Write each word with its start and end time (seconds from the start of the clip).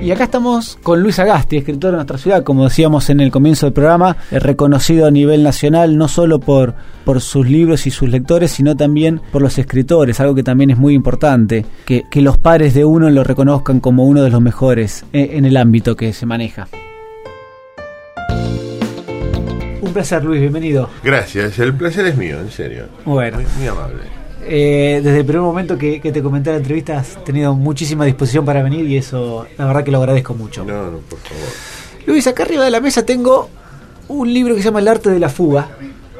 Y 0.00 0.12
acá 0.12 0.24
estamos 0.24 0.78
con 0.82 1.02
Luis 1.02 1.18
Agasti, 1.18 1.56
escritor 1.56 1.90
de 1.90 1.96
nuestra 1.96 2.18
ciudad, 2.18 2.44
como 2.44 2.64
decíamos 2.64 3.10
en 3.10 3.18
el 3.18 3.32
comienzo 3.32 3.66
del 3.66 3.72
programa, 3.72 4.16
reconocido 4.30 5.06
a 5.06 5.10
nivel 5.10 5.42
nacional 5.42 5.98
no 5.98 6.06
solo 6.06 6.38
por, 6.38 6.74
por 7.04 7.20
sus 7.20 7.48
libros 7.48 7.86
y 7.86 7.90
sus 7.90 8.08
lectores, 8.08 8.52
sino 8.52 8.76
también 8.76 9.20
por 9.32 9.42
los 9.42 9.58
escritores, 9.58 10.20
algo 10.20 10.36
que 10.36 10.44
también 10.44 10.70
es 10.70 10.78
muy 10.78 10.94
importante, 10.94 11.66
que, 11.84 12.04
que 12.10 12.22
los 12.22 12.38
pares 12.38 12.74
de 12.74 12.84
uno 12.84 13.10
lo 13.10 13.24
reconozcan 13.24 13.80
como 13.80 14.06
uno 14.06 14.22
de 14.22 14.30
los 14.30 14.40
mejores 14.40 15.04
en, 15.12 15.38
en 15.38 15.44
el 15.44 15.56
ámbito 15.56 15.96
que 15.96 16.12
se 16.12 16.26
maneja. 16.26 16.68
Un 19.82 19.92
placer, 19.92 20.24
Luis, 20.24 20.40
bienvenido. 20.40 20.88
Gracias, 21.02 21.58
el 21.58 21.74
placer 21.74 22.06
es 22.06 22.16
mío, 22.16 22.38
en 22.40 22.50
serio. 22.50 22.86
Bueno. 23.04 23.38
Muy, 23.38 23.46
muy 23.58 23.66
amable. 23.66 24.17
Eh, 24.50 25.00
desde 25.02 25.18
el 25.18 25.26
primer 25.26 25.42
momento 25.42 25.76
que, 25.76 26.00
que 26.00 26.10
te 26.10 26.22
comenté 26.22 26.50
la 26.50 26.56
entrevista 26.56 26.98
has 26.98 27.22
tenido 27.22 27.54
muchísima 27.54 28.06
disposición 28.06 28.46
para 28.46 28.62
venir 28.62 28.86
y 28.86 28.96
eso 28.96 29.46
la 29.58 29.66
verdad 29.66 29.84
que 29.84 29.90
lo 29.90 29.98
agradezco 29.98 30.34
mucho. 30.34 30.64
No, 30.64 30.90
no, 30.90 30.98
por 30.98 31.18
favor. 31.18 31.44
Luis, 32.06 32.26
acá 32.26 32.44
arriba 32.44 32.64
de 32.64 32.70
la 32.70 32.80
mesa 32.80 33.04
tengo 33.04 33.50
un 34.08 34.32
libro 34.32 34.54
que 34.54 34.62
se 34.62 34.68
llama 34.68 34.80
El 34.80 34.88
arte 34.88 35.10
de 35.10 35.18
la 35.18 35.28
fuga, 35.28 35.68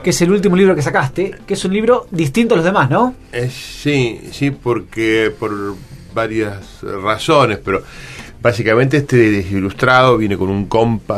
que 0.02 0.10
es 0.10 0.20
el 0.20 0.30
último 0.30 0.56
libro 0.56 0.74
que 0.74 0.82
sacaste, 0.82 1.34
que 1.46 1.54
es 1.54 1.64
un 1.64 1.72
libro 1.72 2.06
distinto 2.10 2.54
a 2.54 2.58
los 2.58 2.64
demás, 2.64 2.90
¿no? 2.90 3.14
Eh, 3.32 3.50
sí, 3.50 4.20
sí, 4.30 4.50
porque 4.50 5.32
por 5.38 5.50
varias 6.14 6.82
razones, 6.82 7.58
pero 7.64 7.82
básicamente 8.42 8.98
este 8.98 9.46
ilustrado 9.50 10.18
viene 10.18 10.36
con 10.36 10.50
un 10.50 10.66
compa, 10.66 11.16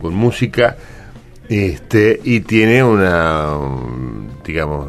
con 0.00 0.14
música, 0.14 0.76
este, 1.48 2.20
y 2.24 2.40
tiene 2.40 2.82
una, 2.82 3.50
digamos, 4.44 4.86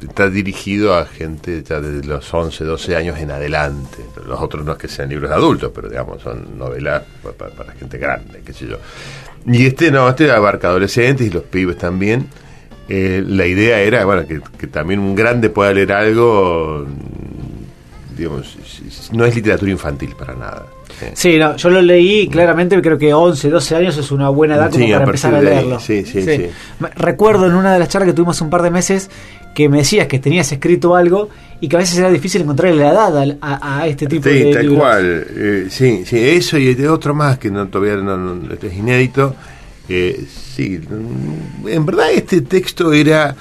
está 0.00 0.28
dirigido 0.30 0.94
a 0.94 1.06
gente 1.06 1.62
ya 1.62 1.80
de 1.80 2.04
los 2.06 2.32
11, 2.32 2.64
12 2.64 2.96
años 2.96 3.18
en 3.18 3.30
adelante. 3.30 3.98
Los 4.26 4.40
otros 4.40 4.64
no 4.64 4.72
es 4.72 4.78
que 4.78 4.88
sean 4.88 5.08
libros 5.08 5.30
de 5.30 5.36
adultos, 5.36 5.70
pero 5.74 5.88
digamos, 5.88 6.22
son 6.22 6.58
novelas 6.58 7.02
para, 7.36 7.50
para 7.50 7.72
gente 7.72 7.98
grande, 7.98 8.42
qué 8.44 8.52
sé 8.52 8.66
yo. 8.66 8.76
Y 9.46 9.66
este 9.66 9.90
no, 9.90 10.08
este 10.08 10.30
abarca 10.30 10.68
adolescentes 10.68 11.26
y 11.26 11.30
los 11.30 11.44
pibes 11.44 11.78
también. 11.78 12.26
Eh, 12.88 13.22
la 13.24 13.46
idea 13.46 13.80
era, 13.80 14.04
bueno, 14.04 14.26
que, 14.26 14.40
que, 14.58 14.66
también 14.66 14.98
un 14.98 15.14
grande 15.14 15.48
pueda 15.48 15.72
leer 15.72 15.92
algo, 15.92 16.84
digamos, 18.16 18.56
no 19.12 19.24
es 19.24 19.34
literatura 19.34 19.70
infantil 19.70 20.14
para 20.18 20.34
nada. 20.34 20.66
Sí, 21.14 21.38
no, 21.38 21.56
yo 21.56 21.70
lo 21.70 21.80
leí 21.80 22.28
claramente, 22.28 22.80
creo 22.82 22.98
que 22.98 23.14
11, 23.14 23.48
12 23.48 23.76
años 23.76 23.96
es 23.96 24.10
una 24.10 24.28
buena 24.28 24.56
edad 24.56 24.70
como 24.70 24.84
Sí, 24.84 24.90
para 24.90 25.04
a 25.04 25.06
empezar 25.06 25.34
a 25.34 25.38
ahí, 25.38 25.44
leerlo. 25.44 25.80
sí, 25.80 26.04
sí, 26.04 26.22
sí. 26.22 26.46
Recuerdo 26.96 27.46
en 27.46 27.54
una 27.54 27.72
de 27.72 27.78
las 27.78 27.88
charlas 27.88 28.08
que 28.08 28.12
tuvimos 28.12 28.40
un 28.40 28.50
par 28.50 28.62
de 28.62 28.70
meses 28.70 29.10
que 29.54 29.68
me 29.68 29.78
decías 29.78 30.06
que 30.06 30.18
tenías 30.18 30.50
escrito 30.52 30.94
algo 30.96 31.28
y 31.60 31.68
que 31.68 31.76
a 31.76 31.80
veces 31.80 31.98
era 31.98 32.10
difícil 32.10 32.42
encontrarle 32.42 32.76
la 32.82 32.90
edad 32.92 33.36
a, 33.42 33.80
a 33.80 33.86
este 33.86 34.06
tipo 34.06 34.28
Sí, 34.28 34.44
de 34.44 34.52
tal 34.54 34.62
libros. 34.62 34.80
cual. 34.80 35.26
eh, 35.30 35.66
sí, 35.70 36.04
sí, 36.06 36.18
eso 36.18 36.56
y 36.58 36.74
de 36.74 36.88
otro 36.88 37.14
más 37.14 37.38
que 37.38 37.50
no 37.50 37.68
todavía 37.68 37.96
no, 37.96 38.16
no- 38.16 38.54
es 38.54 38.74
inédito. 38.74 39.34
Eh, 39.88 40.24
sí, 40.54 40.78
mm, 40.78 41.68
en 41.68 41.84
verdad 41.86 42.12
este 42.12 42.42
texto 42.42 42.92
era 42.92 43.34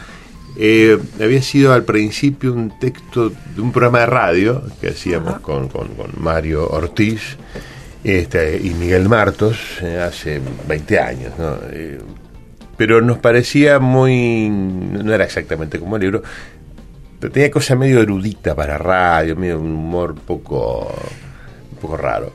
eh, 0.58 0.98
había 1.22 1.42
sido 1.42 1.72
al 1.72 1.84
principio 1.84 2.52
un 2.54 2.78
texto 2.80 3.30
de 3.30 3.62
un 3.62 3.72
programa 3.72 4.00
de 4.00 4.06
radio 4.08 4.64
que 4.82 4.90
hacíamos 4.90 5.40
con, 5.40 5.70
con- 5.70 5.90
con 5.90 6.12
Mario 6.18 6.68
Ortiz 6.70 7.38
este, 8.04 8.58
y 8.58 8.72
Miguel 8.72 9.08
Martos 9.08 9.58
eh, 9.82 10.00
hace 10.06 10.42
20 10.68 11.00
años, 11.00 11.34
¿no? 11.38 11.58
Pero 12.80 13.00
nos 13.02 13.20
parecía 13.20 13.78
muy 13.80 14.50
no 14.50 15.14
era 15.14 15.26
exactamente 15.26 15.78
como 15.80 15.98
el 15.98 16.02
libro 16.02 16.24
pero 17.20 17.32
tenía 17.34 17.52
cosa 17.52 17.76
medio 17.76 18.00
erudita 18.02 18.56
para 18.56 18.78
radio, 18.78 19.36
medio 19.36 19.60
un 19.60 19.72
humor 19.74 20.12
un 20.12 20.20
poco, 20.20 20.88
un 21.74 21.78
poco 21.78 21.98
raro. 21.98 22.32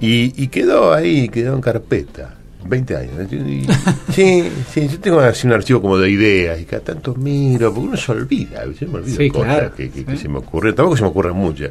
Y, 0.00 0.32
y 0.40 0.46
quedó 0.46 0.94
ahí, 0.94 1.28
quedó 1.28 1.52
en 1.54 1.60
carpeta. 1.60 2.32
20 2.64 2.96
años. 2.96 3.32
Y- 3.32 3.66
sí, 4.12 4.48
sí, 4.72 4.88
yo 4.88 5.00
tengo 5.00 5.18
así 5.18 5.48
un 5.48 5.52
archivo 5.54 5.82
como 5.82 5.98
de 5.98 6.08
ideas 6.10 6.60
y 6.60 6.64
cada 6.64 6.84
tanto 6.84 7.16
miro, 7.16 7.74
porque 7.74 7.88
uno 7.88 7.96
se 7.96 8.12
olvida, 8.12 8.62
yo 8.78 8.86
me 8.88 8.98
olvido 8.98 9.16
Sí, 9.16 9.28
cosas 9.30 9.46
claro, 9.46 9.74
que, 9.74 9.90
que- 9.90 10.16
se 10.16 10.28
me 10.28 10.38
ocurren, 10.38 10.76
tampoco 10.76 10.96
se 10.96 11.02
me 11.02 11.08
ocurren 11.08 11.34
muchas. 11.34 11.70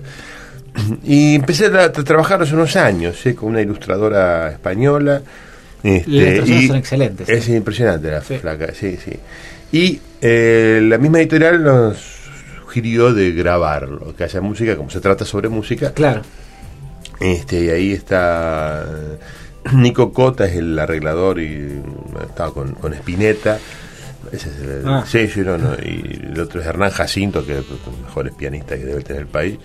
Y 1.05 1.35
empecé 1.35 1.67
a, 1.67 1.85
a 1.85 1.91
trabajar 1.93 2.41
hace 2.41 2.53
unos 2.55 2.75
años 2.75 3.25
¿eh? 3.25 3.35
con 3.35 3.49
una 3.51 3.61
ilustradora 3.61 4.51
española. 4.51 5.21
Este, 5.83 6.09
Las 6.09 6.25
ilustraciones 6.27 6.67
son 6.67 6.75
excelentes, 6.77 7.29
Es 7.29 7.43
sí. 7.45 7.53
impresionante 7.55 8.09
la 8.11 8.21
Sí. 8.21 8.37
flaca, 8.37 8.67
sí, 8.73 8.97
sí. 9.03 9.11
Y 9.71 9.99
eh, 10.21 10.79
la 10.83 10.97
misma 10.97 11.19
editorial 11.19 11.63
nos 11.63 11.97
sugirió 12.63 13.13
de 13.13 13.31
grabarlo, 13.31 14.15
que 14.15 14.23
haya 14.23 14.39
música, 14.41 14.75
como 14.77 14.89
se 14.89 14.99
trata 15.01 15.25
sobre 15.25 15.49
música. 15.49 15.91
Claro. 15.93 16.21
Este, 17.19 17.65
y 17.65 17.69
ahí 17.69 17.91
está 17.93 18.85
Nico 19.73 20.11
Cota, 20.11 20.45
es 20.45 20.55
el 20.57 20.77
arreglador 20.77 21.39
y 21.39 21.81
estaba 22.27 22.53
con, 22.53 22.73
con 22.73 22.93
Spinetta. 22.93 23.59
Ese 24.31 24.49
es 24.49 24.57
el- 24.59 24.83
Ah. 24.87 25.03
no, 25.45 25.57
no. 25.57 25.73
Y 25.83 26.21
el 26.33 26.39
otro 26.39 26.61
es 26.61 26.67
Hernán 26.67 26.91
Jacinto, 26.91 27.45
que 27.45 27.61
mejores 28.13 28.33
pianistas 28.35 28.77
que 28.77 28.85
debe 28.85 29.01
tener 29.01 29.23
el 29.23 29.27
país. 29.27 29.57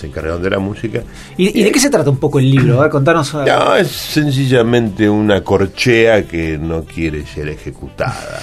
Se 0.00 0.06
encargaron 0.06 0.42
de 0.42 0.50
la 0.50 0.58
música. 0.60 1.00
¿Y, 1.36 1.58
y 1.58 1.64
de 1.64 1.72
qué 1.72 1.80
se 1.80 1.90
trata 1.90 2.08
un 2.10 2.18
poco 2.18 2.38
el 2.38 2.48
libro? 2.50 2.78
A 2.78 2.82
ver, 2.82 2.90
contanos. 2.90 3.34
No, 3.34 3.74
es 3.76 3.88
sencillamente 3.88 5.08
una 5.08 5.42
corchea 5.42 6.22
que 6.24 6.56
no 6.58 6.84
quiere 6.84 7.26
ser 7.26 7.48
ejecutada. 7.48 8.40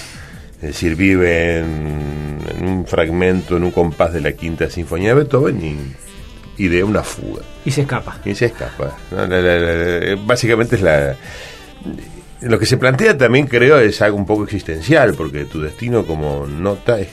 Es 0.56 0.70
decir, 0.70 0.96
vive 0.96 1.60
en, 1.60 2.38
en 2.58 2.68
un 2.68 2.86
fragmento, 2.88 3.56
en 3.58 3.64
un 3.64 3.72
compás 3.72 4.14
de 4.14 4.22
la 4.22 4.32
quinta 4.34 4.70
sinfonía 4.70 5.10
de 5.10 5.16
Beethoven 5.16 5.96
y, 6.58 6.68
de 6.68 6.84
una 6.84 7.04
fuga. 7.04 7.44
Y 7.64 7.72
se 7.72 7.82
escapa. 7.82 8.18
Y 8.26 8.34
se 8.36 8.46
escapa. 8.48 8.98
¿no? 9.12 9.26
La- 9.28 9.42
la- 9.42 9.60
la- 9.60 10.16
básicamente 10.26 10.76
es 10.76 10.82
la... 10.82 11.16
Lo 12.42 12.60
que 12.60 12.66
se 12.66 12.76
plantea 12.78 13.18
también 13.18 13.48
creo 13.48 13.80
es 13.80 14.02
algo 14.02 14.18
un 14.18 14.26
poco 14.26 14.44
existencial, 14.44 15.14
porque 15.14 15.46
tu 15.46 15.62
destino 15.62 16.04
como 16.06 16.46
nota 16.48 17.00
es 17.00 17.08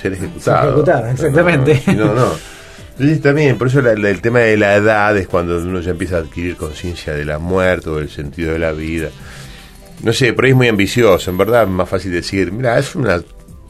ser 0.00 0.12
ejecutado. 0.14 0.84
exactamente. 1.10 1.82
No, 1.88 2.06
no, 2.06 2.14
no. 2.14 2.32
Entonces 2.98 3.22
también, 3.22 3.56
por 3.56 3.68
eso 3.68 3.80
la- 3.80 3.94
la- 3.94 4.10
el 4.10 4.20
tema 4.20 4.40
de 4.40 4.56
la 4.58 4.74
edad 4.76 5.16
es 5.16 5.26
cuando 5.26 5.56
uno 5.58 5.80
ya 5.80 5.92
empieza 5.92 6.16
a 6.16 6.20
adquirir 6.20 6.56
conciencia 6.56 7.14
de 7.14 7.24
la 7.24 7.38
muerte 7.38 7.88
o 7.88 7.96
del 7.96 8.10
sentido 8.10 8.52
de 8.52 8.58
la 8.58 8.72
vida. 8.72 9.08
No 10.02 10.12
sé, 10.12 10.32
por 10.32 10.44
ahí 10.44 10.50
es 10.50 10.56
muy 10.56 10.68
ambicioso, 10.68 11.30
en 11.30 11.38
verdad 11.38 11.62
es 11.64 11.68
más 11.68 11.88
fácil 11.88 12.10
decir, 12.12 12.52
mira, 12.52 12.78
es 12.78 12.94
una 12.94 13.20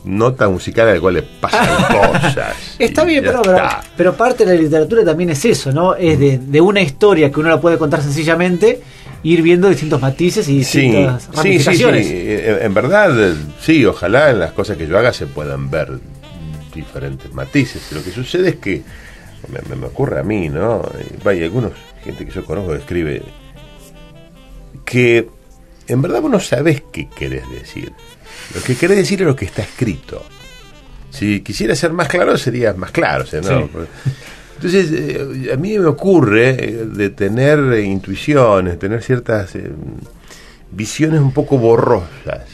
nota 0.05 0.49
musical 0.49 0.89
a 0.89 0.95
la 0.95 1.01
cual 1.01 1.15
le 1.15 1.23
pasan 1.23 1.69
cosas. 2.13 2.55
Está 2.79 3.03
y 3.05 3.07
bien, 3.07 3.25
pero, 3.25 3.43
pero, 3.43 3.57
está. 3.57 3.81
pero 3.97 4.15
parte 4.17 4.45
de 4.45 4.55
la 4.57 4.61
literatura 4.63 5.05
también 5.05 5.31
es 5.31 5.45
eso, 5.45 5.71
¿no? 5.73 5.95
Es 5.95 6.19
de, 6.19 6.39
de 6.39 6.61
una 6.61 6.81
historia 6.81 7.31
que 7.31 7.39
uno 7.41 7.51
la 7.51 7.61
puede 7.61 7.79
contar 7.79 8.01
sencillamente, 8.03 8.81
ir 9.23 9.43
viendo 9.43 9.69
distintos 9.69 10.01
matices 10.01 10.49
y 10.49 10.65
Sí, 10.65 10.81
distintas 10.83 11.29
sí, 11.43 11.59
sí, 11.61 11.75
sí. 11.77 11.85
En, 11.85 12.63
en 12.63 12.75
verdad, 12.75 13.11
eh, 13.31 13.35
sí, 13.61 13.85
ojalá 13.85 14.31
en 14.31 14.39
las 14.41 14.53
cosas 14.53 14.77
que 14.77 14.87
yo 14.87 14.99
haga 14.99 15.13
se 15.13 15.27
puedan 15.27 15.71
ver 15.71 15.99
diferentes 16.75 17.33
matices. 17.33 17.91
Lo 17.93 18.03
que 18.03 18.11
sucede 18.11 18.51
es 18.51 18.57
que, 18.57 18.83
me, 19.49 19.59
me- 19.69 19.77
me 19.77 19.87
ocurre 19.87 20.21
a 20.21 20.23
mí, 20.23 20.49
¿no? 20.49 20.83
Eh, 20.99 21.07
Vaya, 21.25 21.45
algunos, 21.45 21.73
gente 22.05 22.25
que 22.27 22.31
yo 22.33 22.45
conozco 22.45 22.73
que 22.73 22.79
escribe, 22.79 23.23
que 24.85 25.29
en 25.89 26.03
verdad 26.03 26.21
vos 26.23 26.31
no 26.31 26.41
sabés 26.41 26.83
qué 26.93 27.09
querés 27.09 27.49
decir. 27.51 27.93
Lo 28.55 28.63
que 28.63 28.75
querés 28.77 28.99
decir 28.99 29.21
es 29.23 29.27
lo 29.29 29.37
que 29.37 29.45
está 29.45 29.63
escrito. 29.63 30.25
Si 31.11 31.41
quisiera 31.41 31.75
ser 31.75 31.93
más 31.93 32.09
claro, 32.09 32.37
sería 32.39 32.73
más 32.75 32.91
claro. 32.93 33.25
o 33.25 33.27
sea, 33.27 33.41
¿no? 33.41 33.63
Sí. 33.63 33.71
Entonces, 34.57 34.91
eh, 34.93 35.51
a 35.53 35.57
mí 35.57 35.79
me 35.79 35.87
ocurre 35.87 36.51
eh, 36.51 36.85
de 36.87 37.11
tener 37.11 37.59
eh, 37.73 37.83
intuiciones, 37.83 38.79
tener 38.79 39.03
ciertas 39.03 39.55
eh, 39.57 39.71
visiones 40.71 41.21
un 41.21 41.33
poco 41.33 41.59
borrosas 41.59 42.47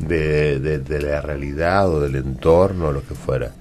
de, 0.00 0.58
de- 0.60 0.78
de 0.78 1.00
la 1.02 1.20
realidad 1.20 1.88
o 1.88 2.00
del 2.00 2.16
entorno 2.16 2.88
o 2.88 2.92
lo 2.92 3.02
que 3.06 3.14
fuera. 3.14 3.52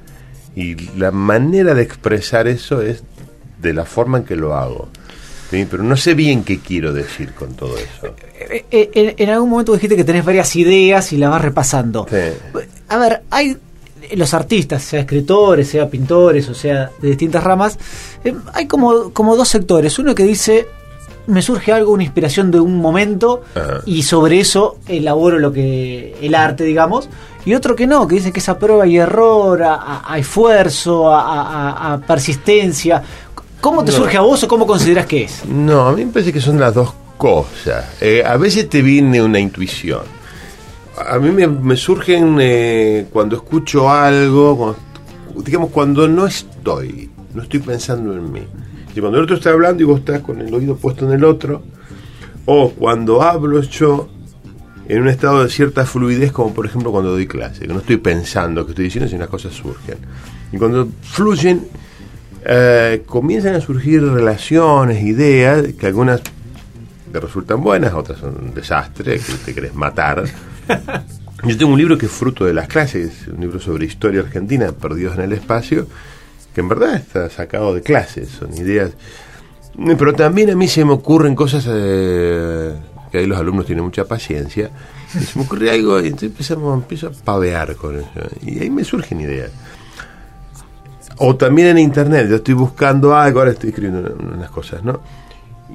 Y 0.56 0.76
la 0.98 1.12
manera 1.12 1.74
de 1.74 1.82
expresar 1.84 2.48
eso 2.48 2.82
es 2.82 3.04
de 3.62 3.74
la 3.74 3.86
forma 3.86 4.20
en 4.20 4.24
que 4.26 4.36
lo 4.36 4.54
hago. 4.56 4.90
¿sí? 5.50 5.66
Pero 5.70 5.84
no 5.84 5.96
sé 5.98 6.14
bien 6.14 6.44
qué 6.44 6.60
quiero 6.60 6.94
decir 6.94 7.34
con 7.34 7.54
todo 7.56 7.76
eso. 7.78 8.16
Eh, 8.40 8.66
eh, 8.70 8.90
En, 8.94 9.14
en 9.18 9.30
algún 9.30 9.50
momento 9.50 9.74
dijiste 9.74 9.96
que 9.96 10.04
tenés 10.04 10.26
varias 10.26 10.56
ideas 10.56 11.12
y 11.14 11.18
las 11.18 11.30
vas 11.32 11.42
repasando. 11.42 12.06
Sí. 12.10 12.62
A 12.90 12.98
ver, 12.98 13.22
hay 13.30 13.58
los 14.16 14.34
artistas, 14.34 14.84
sea 14.84 15.00
escritores, 15.00 15.70
sea 15.70 15.90
pintores, 15.90 16.50
o 16.50 16.54
sea 16.54 16.92
de 17.02 17.08
distintas 17.08 17.42
ramas, 17.44 17.80
eh, 18.26 18.36
hay 18.54 18.68
como, 18.68 19.12
como 19.14 19.36
dos 19.36 19.48
sectores. 19.48 19.98
Uno 19.98 20.14
que 20.14 20.24
dice, 20.24 20.68
me 21.28 21.42
surge 21.42 21.72
algo, 21.72 21.92
una 21.94 22.04
inspiración 22.04 22.52
de 22.52 22.60
un 22.60 22.78
momento 22.78 23.44
Ajá. 23.56 23.80
y 23.86 24.04
sobre 24.04 24.40
eso 24.40 24.78
elaboro 24.88 25.40
lo 25.40 25.52
que 25.54 26.16
el 26.22 26.36
arte, 26.36 26.64
digamos. 26.64 27.10
Y 27.46 27.54
otro 27.56 27.76
que 27.76 27.88
no, 27.88 28.08
que 28.08 28.16
dice 28.16 28.32
que 28.32 28.40
es 28.40 28.48
a 28.50 28.58
prueba 28.58 28.88
y 28.88 28.98
error, 28.98 29.62
a, 29.64 30.18
esfuerzo, 30.18 31.10
a, 31.14 31.22
a- 31.22 31.94
a 31.94 31.98
persistencia. 32.00 33.04
¿Cómo 33.60 33.84
te 33.84 33.92
No. 33.92 33.98
surge 33.98 34.18
a 34.18 34.22
vos 34.22 34.44
o 34.44 34.48
cómo 34.48 34.66
consideras 34.68 35.06
que 35.06 35.24
es? 35.24 35.46
No, 35.46 35.88
a 35.88 35.92
mí 35.94 36.06
me 36.06 36.12
parece 36.12 36.32
que 36.34 36.42
son 36.42 36.60
las 36.60 36.74
dos 36.74 36.94
cosas. 37.18 37.86
Eh, 38.02 38.24
a 38.26 38.36
veces 38.38 38.70
te 38.70 38.82
viene 38.82 39.22
una 39.22 39.40
intuición. 39.40 40.02
A 41.10 41.18
mí 41.20 41.32
me, 41.32 41.48
me 41.48 41.76
surgen 41.76 42.38
eh, 42.40 43.08
cuando 43.12 43.36
escucho 43.38 43.90
algo, 43.90 44.56
cuando- 44.58 44.78
digamos, 45.44 45.70
cuando 45.72 46.08
no 46.08 46.26
estoy, 46.28 47.10
no 47.34 47.42
estoy 47.44 47.60
pensando 47.62 48.14
en 48.14 48.32
mí. 48.32 48.42
Y 48.96 49.00
cuando 49.00 49.18
el 49.18 49.24
otro 49.24 49.36
está 49.36 49.52
hablando 49.52 49.84
y 49.84 49.86
vos 49.86 50.00
estás 50.00 50.22
con 50.22 50.40
el 50.42 50.54
oído 50.54 50.76
puesto 50.76 51.06
en 51.06 51.14
el 51.14 51.24
otro, 51.24 51.64
o 52.46 52.72
cuando 52.72 53.22
hablo 53.22 53.62
yo 53.62 54.10
en 54.88 55.02
un 55.02 55.08
estado 55.08 55.44
de 55.44 55.50
cierta 55.50 55.86
fluidez, 55.86 56.32
como 56.32 56.54
por 56.54 56.66
ejemplo 56.66 56.92
cuando 56.92 57.12
doy 57.12 57.28
clase, 57.28 57.62
que 57.62 57.74
no 57.74 57.80
estoy 57.80 57.98
pensando 57.98 58.66
que 58.66 58.72
estoy 58.72 58.86
diciendo, 58.86 59.08
sino 59.10 59.22
las 59.22 59.30
cosas 59.30 59.54
surgen. 59.54 59.98
Y 60.52 60.58
cuando 60.58 60.88
fluyen, 61.02 61.68
eh, 62.46 63.04
comienzan 63.06 63.56
a 63.56 63.62
surgir 63.62 64.04
relaciones, 64.04 65.04
ideas, 65.04 65.74
que 65.80 65.88
algunas 65.88 66.22
te 67.12 67.20
resultan 67.20 67.62
buenas, 67.62 67.94
otras 67.94 68.20
son 68.20 68.38
un 68.42 68.54
desastre, 68.54 69.20
que 69.20 69.34
te 69.46 69.54
querés 69.54 69.74
matar. 69.74 70.24
Yo 71.44 71.58
tengo 71.58 71.74
un 71.74 71.78
libro 71.78 71.98
que 71.98 72.06
es 72.06 72.12
fruto 72.12 72.46
de 72.46 72.54
las 72.54 72.68
clases, 72.68 73.28
un 73.28 73.42
libro 73.42 73.60
sobre 73.60 73.86
historia 73.86 74.22
argentina, 74.22 74.72
Perdidos 74.72 75.16
en 75.18 75.24
el 75.24 75.34
Espacio, 75.34 75.88
que 76.54 76.62
en 76.62 76.70
verdad 76.70 76.96
está 76.96 77.30
sacado 77.30 77.74
de 77.74 77.82
clases, 77.82 78.30
son 78.30 78.54
ideas. 78.54 78.92
Pero 79.76 80.14
también 80.14 80.52
a 80.52 80.56
mí 80.56 80.68
se 80.68 80.86
me 80.86 80.94
ocurren 80.94 81.36
cosas 81.36 81.66
eh, 81.68 82.74
que 83.12 83.18
ahí 83.18 83.26
los 83.26 83.40
alumnos 83.40 83.66
tienen 83.66 83.84
mucha 83.84 84.06
paciencia. 84.06 84.70
Se 85.10 85.38
me 85.38 85.46
ocurre 85.46 85.72
algo 85.72 86.00
y 86.00 86.08
entonces 86.08 86.30
empezamos, 86.30 86.76
empiezo 86.76 87.08
a 87.08 87.12
pavear 87.12 87.76
con 87.76 88.00
eso. 88.00 88.10
Y 88.42 88.60
ahí 88.60 88.70
me 88.70 88.84
surgen 88.84 89.22
ideas. 89.22 89.52
O 91.18 91.36
también 91.36 91.70
en 91.70 91.78
internet, 91.78 92.28
yo 92.28 92.38
estoy 92.38 92.56
buscando 92.56 93.16
algo, 93.16 93.40
ahora 93.40 93.52
estoy 93.52 93.70
escribiendo 93.70 94.16
unas 94.16 94.50
cosas, 94.50 94.84
¿no? 94.84 95.02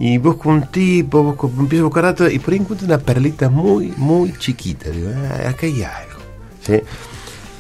Y 0.00 0.18
busco 0.18 0.48
un 0.48 0.66
tipo, 0.68 1.22
busco, 1.22 1.50
empiezo 1.58 1.84
a 1.84 1.86
buscar 1.86 2.04
datos 2.04 2.32
y 2.32 2.38
por 2.38 2.52
ahí 2.52 2.60
encuentro 2.60 2.86
una 2.86 2.98
perlita 2.98 3.48
muy, 3.48 3.92
muy 3.96 4.32
chiquita. 4.36 4.90
Digo, 4.90 5.10
ah, 5.14 5.48
acá 5.48 5.66
hay 5.66 5.82
algo. 5.82 6.20
¿sí? 6.60 6.80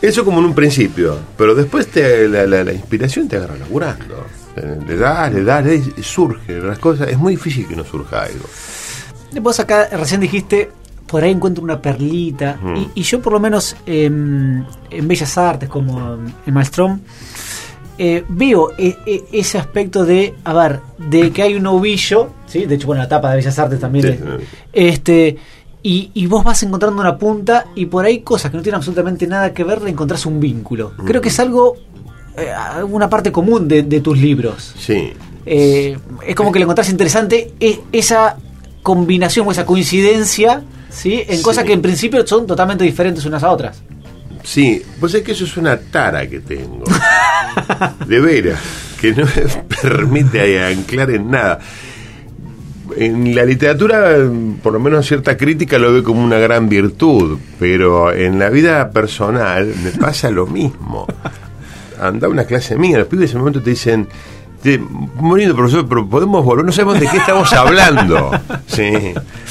Eso 0.00 0.24
como 0.24 0.38
en 0.38 0.44
un 0.46 0.54
principio, 0.54 1.18
pero 1.36 1.54
después 1.54 1.88
te, 1.88 2.28
la, 2.28 2.46
la, 2.46 2.62
la 2.64 2.72
inspiración 2.72 3.26
te 3.28 3.36
agarra 3.36 3.56
laburando. 3.56 4.26
Le 4.86 4.96
das, 4.96 5.32
le 5.32 5.44
das, 5.44 5.64
le 5.64 5.78
das, 5.78 5.90
surge 6.04 6.60
las 6.60 6.78
cosas. 6.78 7.08
Es 7.08 7.18
muy 7.18 7.34
difícil 7.34 7.66
que 7.66 7.74
no 7.76 7.84
surja 7.84 8.22
algo. 8.24 8.44
Vos 9.40 9.60
acá 9.60 9.88
recién 9.92 10.20
dijiste, 10.20 10.70
por 11.06 11.22
ahí 11.22 11.30
encuentro 11.32 11.62
una 11.64 11.80
perlita. 11.82 12.58
Mm. 12.62 12.76
Y, 12.76 12.90
y 12.96 13.02
yo 13.02 13.20
por 13.20 13.32
lo 13.32 13.40
menos 13.40 13.76
em, 13.86 14.64
en 14.90 15.08
Bellas 15.08 15.36
Artes, 15.38 15.68
como 15.68 16.16
en 16.46 16.54
Maelstrom, 16.54 17.00
eh, 17.98 18.24
veo 18.28 18.72
e- 18.78 18.96
e- 19.06 19.24
ese 19.32 19.58
aspecto 19.58 20.04
de, 20.04 20.34
a 20.44 20.52
ver, 20.54 20.80
de 20.98 21.30
que 21.32 21.42
hay 21.42 21.54
un 21.56 21.66
ovillo, 21.66 22.30
¿sí? 22.46 22.64
de 22.66 22.76
hecho, 22.76 22.86
bueno, 22.86 23.02
la 23.02 23.08
tapa 23.08 23.30
de 23.30 23.36
Bellas 23.36 23.58
Artes 23.58 23.80
también 23.80 24.06
Sí, 24.06 24.12
es- 24.72 24.94
este 24.94 25.36
y, 25.82 26.10
y 26.14 26.26
vos 26.26 26.44
vas 26.44 26.62
encontrando 26.62 27.00
una 27.00 27.16
punta 27.16 27.66
y 27.74 27.86
por 27.86 28.04
ahí 28.04 28.20
cosas 28.20 28.50
que 28.50 28.56
no 28.56 28.62
tienen 28.62 28.76
absolutamente 28.76 29.26
nada 29.26 29.52
que 29.52 29.64
ver, 29.64 29.80
le 29.82 29.90
encontrás 29.90 30.26
un 30.26 30.40
vínculo. 30.40 30.92
Creo 31.04 31.20
que 31.20 31.28
es 31.28 31.38
algo, 31.40 31.76
eh, 32.36 32.52
una 32.88 33.08
parte 33.08 33.30
común 33.32 33.68
de, 33.68 33.82
de 33.84 34.00
tus 34.00 34.18
libros. 34.18 34.74
Sí. 34.78 35.12
Eh, 35.46 35.96
es 36.26 36.34
como 36.34 36.52
que 36.52 36.58
le 36.58 36.64
encontrás 36.64 36.88
interesante 36.90 37.52
e- 37.60 37.80
esa 37.92 38.36
combinación 38.82 39.46
o 39.48 39.52
esa 39.52 39.64
coincidencia 39.66 40.62
¿sí? 40.90 41.22
en 41.26 41.36
Sí. 41.38 41.42
cosas 41.42 41.64
que 41.64 41.72
en 41.72 41.82
principio 41.82 42.26
son 42.26 42.46
totalmente 42.46 42.84
diferentes 42.84 43.24
unas 43.24 43.42
a 43.42 43.50
otras. 43.50 43.82
Sí, 44.42 44.82
vos 45.00 45.10
sabés 45.12 45.26
que 45.26 45.32
eso 45.32 45.44
es 45.44 45.56
una 45.56 45.76
tara 45.78 46.26
que 46.28 46.40
tengo. 46.40 46.84
De 48.06 48.20
veras, 48.20 48.58
que 49.00 49.12
no 49.12 49.24
me 49.24 49.64
permite 49.82 50.64
anclar 50.64 51.10
en 51.10 51.30
nada. 51.30 51.58
En 52.96 53.34
la 53.34 53.44
literatura, 53.44 54.16
por 54.62 54.72
lo 54.72 54.80
menos 54.80 55.06
cierta 55.06 55.36
crítica 55.36 55.78
lo 55.78 55.92
ve 55.92 56.02
como 56.02 56.22
una 56.22 56.38
gran 56.38 56.68
virtud, 56.68 57.38
pero 57.58 58.12
en 58.12 58.38
la 58.38 58.48
vida 58.50 58.90
personal 58.90 59.72
me 59.82 59.90
pasa 59.92 60.30
lo 60.30 60.46
mismo. 60.46 61.06
Anda 62.00 62.28
una 62.28 62.44
clase 62.44 62.76
mía, 62.76 62.98
los 62.98 63.08
pibes 63.08 63.24
en 63.24 63.28
ese 63.28 63.38
momento 63.38 63.62
te 63.62 63.70
dicen, 63.70 64.08
muy 65.14 65.40
lindo 65.40 65.54
profesor, 65.54 65.86
pero 65.88 66.08
podemos 66.08 66.44
volver, 66.44 66.64
no 66.64 66.72
sabemos 66.72 67.00
de 67.00 67.08
qué 67.08 67.18
estamos 67.18 67.52
hablando. 67.52 68.30
Sí. 68.66 68.92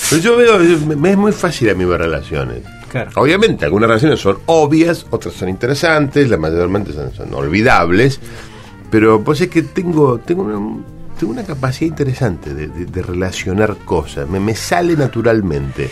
Pero 0.10 0.22
yo 0.22 0.38
veo, 0.38 0.60
me, 0.86 0.96
me 0.96 1.12
es 1.12 1.18
muy 1.18 1.32
fácil 1.32 1.70
a 1.70 1.74
mí 1.74 1.86
ver 1.86 2.00
relaciones. 2.00 2.62
Claro. 2.90 3.12
Obviamente, 3.16 3.66
algunas 3.66 3.90
relaciones 3.90 4.20
son 4.20 4.38
obvias, 4.46 5.06
otras 5.10 5.34
son 5.34 5.50
interesantes, 5.50 6.30
las 6.30 6.40
mayormente 6.40 6.94
son, 6.94 7.14
son 7.14 7.34
olvidables, 7.34 8.20
pero 8.90 9.24
pues 9.24 9.42
es 9.42 9.50
que 9.50 9.64
tengo, 9.64 10.20
tengo, 10.20 10.44
una, 10.44 10.84
tengo 11.20 11.34
una 11.34 11.44
capacidad 11.44 11.90
interesante 11.90 12.54
de, 12.54 12.68
de- 12.68 12.86
de 12.86 13.02
relacionar 13.02 13.76
cosas, 13.86 14.30
me, 14.30 14.40
me 14.40 14.56
sale 14.56 14.96
naturalmente. 14.96 15.90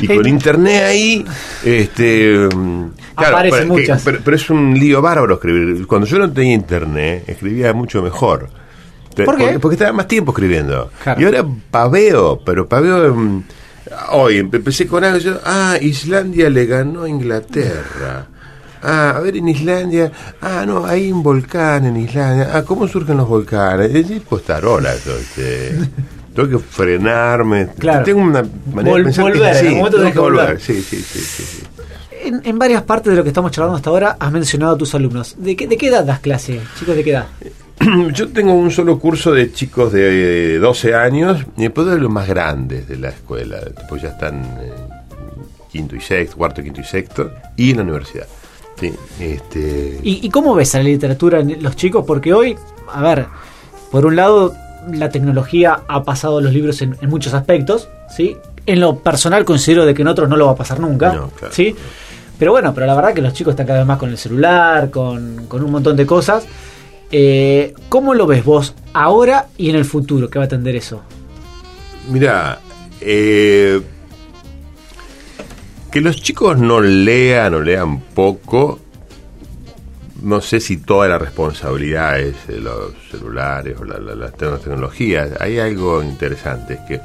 Y 0.00 0.06
Hey, 0.08 0.16
con 0.16 0.26
internet 0.26 0.82
ahí, 0.84 1.24
este, 1.64 2.48
mm, 2.54 2.90
claro, 3.14 3.36
Aparecen 3.36 3.50
pero, 3.60 3.74
que- 3.74 3.80
muchas. 3.82 4.02
pero- 4.02 4.18
pero 4.24 4.36
es 4.36 4.50
un 4.50 4.74
lío 4.78 5.00
bárbaro 5.02 5.34
escribir. 5.34 5.86
Cuando 5.86 6.06
yo 6.06 6.18
no 6.18 6.32
tenía 6.32 6.54
internet, 6.54 7.24
escribía 7.28 7.72
mucho 7.72 8.02
mejor. 8.02 8.48
¿Por 9.14 9.36
qué? 9.36 9.44
Porque, 9.44 9.58
porque 9.60 9.74
estaba 9.74 9.92
más 9.92 10.08
tiempo 10.08 10.32
escribiendo. 10.32 10.90
Claro. 11.02 11.20
Y 11.20 11.24
ahora 11.26 11.44
paveo, 11.70 12.40
pero 12.44 12.66
paveo. 12.66 13.14
mm, 13.14 13.42
hoy 14.12 14.38
empecé 14.38 14.86
con 14.86 15.04
algo. 15.04 15.18
Yo, 15.18 15.38
ah, 15.44 15.76
Islandia 15.80 16.48
le 16.48 16.64
ganó 16.66 17.02
a 17.02 17.08
Inglaterra. 17.10 18.26
Ah, 18.82 19.14
a 19.16 19.20
ver, 19.20 19.36
en 19.36 19.48
Islandia. 19.48 20.10
Ah, 20.40 20.64
no, 20.66 20.84
hay 20.86 21.12
un 21.12 21.22
volcán 21.22 21.84
en 21.86 21.96
Islandia. 21.96 22.50
Ah, 22.52 22.62
¿cómo 22.64 22.88
surgen 22.88 23.16
los 23.16 23.28
volcanes? 23.28 23.86
Es 23.86 23.92
decir, 23.92 24.22
postarola, 24.22 24.92
este, 24.94 25.78
Tengo 26.34 26.48
que 26.48 26.58
frenarme. 26.58 27.68
Claro. 27.78 28.04
Tengo 28.04 28.20
una 28.22 28.42
manera 28.72 28.94
Vol- 28.96 28.98
de 28.98 29.04
pensar 29.04 29.24
volver, 29.24 29.42
es 29.42 29.56
así, 29.56 29.66
en 29.66 29.66
algún 29.66 29.78
momento 29.78 29.96
tengo 29.98 30.02
tenés 30.10 30.12
que 30.14 30.20
volver. 30.20 30.60
Sí, 30.60 30.82
sí, 30.82 30.96
sí, 31.02 31.20
sí, 31.20 31.42
sí. 31.44 31.62
En, 32.24 32.40
en 32.44 32.58
varias 32.58 32.82
partes 32.82 33.10
de 33.10 33.16
lo 33.16 33.22
que 33.22 33.28
estamos 33.30 33.50
charlando 33.52 33.76
hasta 33.76 33.90
ahora 33.90 34.16
has 34.18 34.32
mencionado 34.32 34.74
a 34.74 34.78
tus 34.78 34.94
alumnos. 34.94 35.34
¿De 35.38 35.56
qué, 35.56 35.66
de 35.66 35.76
qué 35.76 35.88
edad 35.88 36.04
das 36.04 36.20
clase, 36.20 36.60
chicos? 36.78 36.96
¿De 36.96 37.04
qué 37.04 37.10
edad? 37.10 37.26
Yo 38.14 38.28
tengo 38.28 38.54
un 38.54 38.70
solo 38.70 38.98
curso 38.98 39.32
de 39.32 39.52
chicos 39.52 39.92
de 39.92 40.58
12 40.58 40.94
años 40.94 41.44
y 41.56 41.62
después 41.62 41.86
de 41.88 41.98
los 41.98 42.10
más 42.10 42.26
grandes 42.28 42.88
de 42.88 42.96
la 42.96 43.08
escuela, 43.10 43.58
pues 43.88 44.02
ya 44.02 44.10
están 44.10 44.36
en 44.62 44.72
quinto 45.70 45.96
y 45.96 46.00
sexto, 46.00 46.36
cuarto, 46.36 46.62
quinto 46.62 46.80
y 46.80 46.84
sexto, 46.84 47.30
y 47.56 47.70
en 47.72 47.78
la 47.78 47.82
universidad. 47.82 48.26
Sí, 48.82 48.92
este, 49.20 50.00
¿Y, 50.02 50.26
y 50.26 50.30
cómo 50.30 50.54
ves 50.56 50.74
a 50.74 50.78
la 50.78 50.84
literatura 50.84 51.38
en 51.38 51.62
los 51.62 51.76
chicos? 51.76 52.04
Porque 52.04 52.34
hoy, 52.34 52.56
a 52.92 53.00
ver, 53.00 53.26
por 53.92 54.04
un 54.06 54.16
lado, 54.16 54.54
la 54.92 55.08
tecnología 55.10 55.82
ha 55.86 56.02
pasado 56.02 56.40
los 56.40 56.52
libros 56.52 56.82
en, 56.82 56.96
en 57.00 57.08
muchos 57.08 57.32
aspectos, 57.32 57.88
¿sí? 58.16 58.36
En 58.66 58.80
lo 58.80 58.96
personal 58.98 59.44
considero 59.44 59.86
de 59.86 59.94
que 59.94 60.02
en 60.02 60.08
otros 60.08 60.28
no 60.28 60.36
lo 60.36 60.46
va 60.46 60.52
a 60.52 60.56
pasar 60.56 60.80
nunca, 60.80 61.12
No, 61.12 61.28
claro. 61.30 61.54
¿sí? 61.54 61.76
Pero 62.38 62.50
bueno, 62.50 62.74
pero 62.74 62.86
la 62.86 62.94
verdad 62.96 63.14
que 63.14 63.22
los 63.22 63.32
chicos 63.34 63.52
están 63.52 63.66
cada 63.66 63.78
vez 63.80 63.86
más 63.86 63.98
con 63.98 64.10
el 64.10 64.18
celular, 64.18 64.90
con, 64.90 65.46
con 65.46 65.62
un 65.62 65.70
montón 65.70 65.96
de 65.96 66.04
cosas. 66.04 66.44
Eh, 67.12 67.74
¿Cómo 67.88 68.14
lo 68.14 68.26
ves 68.26 68.44
vos 68.44 68.74
ahora 68.94 69.46
y 69.56 69.70
en 69.70 69.76
el 69.76 69.84
futuro 69.84 70.28
que 70.28 70.40
va 70.40 70.44
a 70.44 70.46
atender 70.46 70.74
eso? 70.74 71.02
Mira, 72.10 72.58
eh, 73.00 73.80
que 75.92 76.00
los 76.00 76.20
chicos 76.22 76.58
no 76.58 76.80
lean 76.80 77.54
o 77.54 77.60
lean 77.60 78.00
poco, 78.00 78.80
no 80.22 80.40
sé 80.40 80.60
si 80.60 80.78
toda 80.78 81.08
la 81.08 81.18
responsabilidad 81.18 82.18
es 82.20 82.46
de 82.46 82.60
los 82.60 82.92
celulares 83.10 83.76
o 83.80 83.84
la- 83.84 83.98
la- 83.98 84.14
las 84.14 84.32
tecnologías. 84.36 85.30
Hay 85.40 85.58
algo 85.58 86.02
interesante, 86.02 86.74
es 86.74 86.80
que 86.88 87.00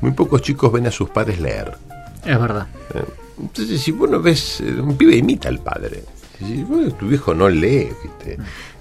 muy 0.00 0.12
pocos 0.12 0.42
chicos 0.42 0.70
ven 0.72 0.86
a 0.86 0.90
sus 0.90 1.10
padres 1.10 1.40
leer. 1.40 1.72
Es 2.24 2.40
verdad. 2.40 2.66
Eh, 2.94 3.02
Entonces, 3.40 3.80
si 3.80 3.92
vos 3.92 4.10
no 4.10 4.20
ves, 4.20 4.60
eh, 4.60 4.80
un 4.80 4.96
pibe 4.96 5.14
imita 5.16 5.48
al 5.48 5.60
padre. 5.60 6.02
Si 6.38 6.62
vos, 6.64 6.96
tu 6.98 7.06
viejo 7.06 7.34
no 7.34 7.48
lee, 7.48 7.88
¿viste? 8.02 8.36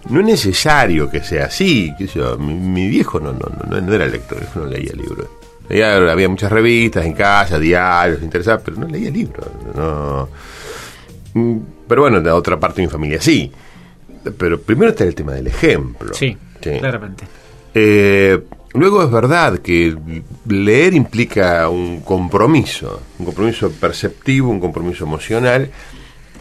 no 0.10 0.20
es 0.20 0.26
necesario 0.26 1.10
que 1.10 1.22
sea 1.24 1.46
así. 1.46 1.94
mi, 2.40 2.54
mi 2.56 2.88
viejo 2.88 3.20
no, 3.20 3.34
no, 3.34 3.40
no, 3.70 3.80
no 3.82 3.94
era 3.94 4.06
lector, 4.08 4.40
no 4.56 4.66
leía 4.66 4.94
libros. 4.94 5.28
Leía- 5.70 6.12
había 6.12 6.30
muchas 6.30 6.52
revistas 6.52 7.06
en 7.06 7.14
casa, 7.14 7.60
diarios, 7.60 8.22
interesados, 8.22 8.62
pero 8.64 8.78
no 8.78 8.88
leía 8.88 9.10
libros. 9.10 9.48
No. 9.76 10.30
Mm, 11.34 11.58
Pero 11.88 12.02
bueno, 12.02 12.20
de 12.20 12.30
otra 12.32 12.60
parte 12.60 12.82
de 12.82 12.88
mi 12.88 12.92
familia 12.92 13.22
sí. 13.22 13.52
Pero 14.38 14.60
primero 14.60 14.92
está 14.92 15.06
el 15.06 15.16
tema 15.16 15.32
del 15.34 15.48
ejemplo. 15.48 16.14
Sí, 16.14 16.36
Sí. 16.62 16.72
claramente. 16.80 17.26
Eh, 17.74 18.42
luego 18.74 19.04
es 19.04 19.12
verdad 19.12 19.60
que 19.60 19.96
leer 20.48 20.94
implica 20.94 21.70
un 21.70 22.02
compromiso, 22.02 23.02
un 23.20 23.26
compromiso 23.26 23.72
perceptivo, 23.72 24.50
un 24.50 24.60
compromiso 24.60 25.06
emocional 25.06 25.70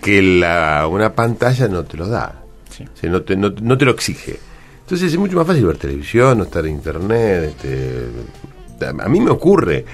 que 0.02 0.20
la, 0.22 0.88
una 0.90 1.12
pantalla 1.14 1.68
no 1.68 1.84
te 1.84 1.96
lo 1.96 2.06
da, 2.08 2.42
Sí. 2.70 2.84
O 2.84 2.96
sea, 2.96 3.08
no, 3.10 3.22
te, 3.22 3.36
no, 3.36 3.50
no 3.62 3.78
te 3.78 3.84
lo 3.84 3.92
exige. 3.92 4.38
Entonces 4.82 5.12
es 5.12 5.18
mucho 5.18 5.36
más 5.36 5.46
fácil 5.46 5.64
ver 5.66 5.76
televisión, 5.78 6.38
no 6.38 6.44
estar 6.44 6.64
en 6.66 6.72
internet. 6.72 7.44
Este, 7.56 8.06
a 8.80 9.08
mí 9.08 9.20
me 9.20 9.30
ocurre 9.30 9.84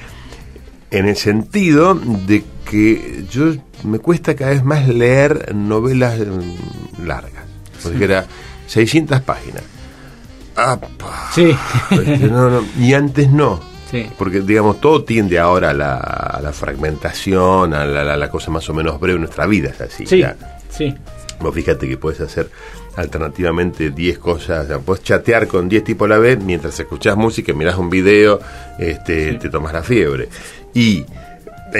en 0.90 1.08
el 1.08 1.16
sentido 1.16 1.94
de 1.94 2.44
que 2.70 3.24
yo 3.30 3.52
me 3.84 3.98
cuesta 3.98 4.34
cada 4.36 4.50
vez 4.50 4.64
más 4.64 4.88
leer 4.88 5.54
novelas 5.54 6.18
mm, 6.18 7.06
largas. 7.06 7.44
Porque 7.82 8.04
era 8.04 8.26
600 8.66 9.20
páginas. 9.22 9.62
¡Apa! 10.56 11.30
Sí. 11.34 11.56
No, 12.30 12.50
no, 12.50 12.64
Y 12.78 12.92
antes 12.94 13.30
no. 13.30 13.60
Sí. 13.90 14.06
Porque, 14.18 14.40
digamos, 14.40 14.80
todo 14.80 15.04
tiende 15.04 15.38
ahora 15.38 15.70
a 15.70 15.74
la, 15.74 15.96
a 15.96 16.40
la 16.40 16.52
fragmentación, 16.52 17.74
a 17.74 17.84
la, 17.84 18.04
la- 18.04 18.16
la 18.16 18.30
cosa 18.30 18.50
más 18.50 18.68
o 18.70 18.74
menos 18.74 18.98
breve. 19.00 19.18
Nuestra 19.18 19.46
vida 19.46 19.70
es 19.70 19.80
así. 19.80 20.06
Sí, 20.06 20.18
ya. 20.20 20.36
sí. 20.70 20.94
Fíjate 21.52 21.88
que 21.88 21.96
puedes 21.96 22.20
hacer 22.20 22.50
alternativamente 22.96 23.90
10 23.90 24.18
cosas, 24.18 24.66
sea, 24.66 24.78
puedes 24.78 25.02
chatear 25.02 25.46
con 25.46 25.68
10 25.68 25.84
tipos 25.84 26.06
a 26.06 26.10
la 26.10 26.18
vez 26.18 26.38
mientras 26.38 26.78
escuchás 26.78 27.16
música, 27.16 27.52
mirás 27.52 27.76
un 27.78 27.90
video, 27.90 28.40
este, 28.78 29.34
te 29.34 29.48
tomas 29.48 29.72
la 29.72 29.82
fiebre. 29.82 30.28
Y 30.74 31.04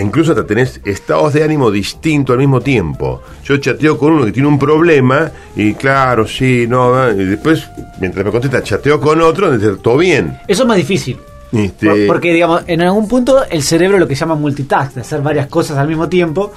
incluso 0.00 0.32
hasta 0.32 0.46
tenés 0.46 0.80
estados 0.84 1.34
de 1.34 1.44
ánimo 1.44 1.70
distintos 1.70 2.32
al 2.34 2.38
mismo 2.40 2.60
tiempo. 2.60 3.22
Yo 3.44 3.56
chateo 3.58 3.98
con 3.98 4.12
uno 4.12 4.24
que 4.24 4.32
tiene 4.32 4.48
un 4.48 4.58
problema 4.58 5.30
y 5.54 5.74
claro, 5.74 6.26
sí, 6.26 6.66
no, 6.68 7.10
y 7.10 7.24
después, 7.24 7.66
mientras 8.00 8.24
me 8.24 8.30
contesta, 8.30 8.62
chateo 8.62 9.00
con 9.00 9.20
otro, 9.20 9.50
donde 9.50 9.76
todo 9.78 9.98
bien. 9.98 10.38
Eso 10.48 10.62
es 10.62 10.68
más 10.68 10.76
difícil. 10.76 11.18
Este, 11.52 12.06
Porque, 12.06 12.32
digamos, 12.32 12.62
en 12.66 12.80
algún 12.80 13.06
punto 13.08 13.44
el 13.50 13.62
cerebro 13.62 13.98
lo 13.98 14.08
que 14.08 14.14
llama 14.14 14.34
multitask, 14.34 14.94
de 14.94 15.02
hacer 15.02 15.20
varias 15.20 15.48
cosas 15.48 15.76
al 15.76 15.86
mismo 15.86 16.08
tiempo. 16.08 16.50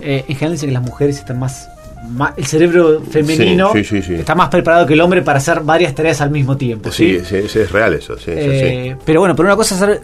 Eh, 0.00 0.24
en 0.26 0.34
general 0.34 0.52
dice 0.54 0.66
que 0.66 0.72
las 0.72 0.82
mujeres 0.82 1.18
están 1.18 1.38
más- 1.38 1.68
el 2.36 2.44
cerebro 2.46 3.00
femenino 3.10 3.70
Sí, 3.72 3.84
sí, 3.84 4.02
sí, 4.02 4.08
sí. 4.08 4.14
está 4.14 4.34
más 4.34 4.48
preparado 4.48 4.86
que 4.86 4.94
el 4.94 5.00
hombre 5.00 5.22
para 5.22 5.38
hacer 5.38 5.60
varias 5.60 5.94
tareas 5.94 6.20
al 6.20 6.30
mismo 6.30 6.56
tiempo. 6.56 6.90
sí, 6.90 7.16
es 7.16 7.70
real 7.72 7.94
eso, 7.94 8.16
Eh, 8.26 8.96
Pero 9.04 9.20
bueno, 9.20 9.36
pero 9.36 9.48
una 9.48 9.56
cosa 9.56 9.74
es 9.76 9.82
hacer 9.82 10.00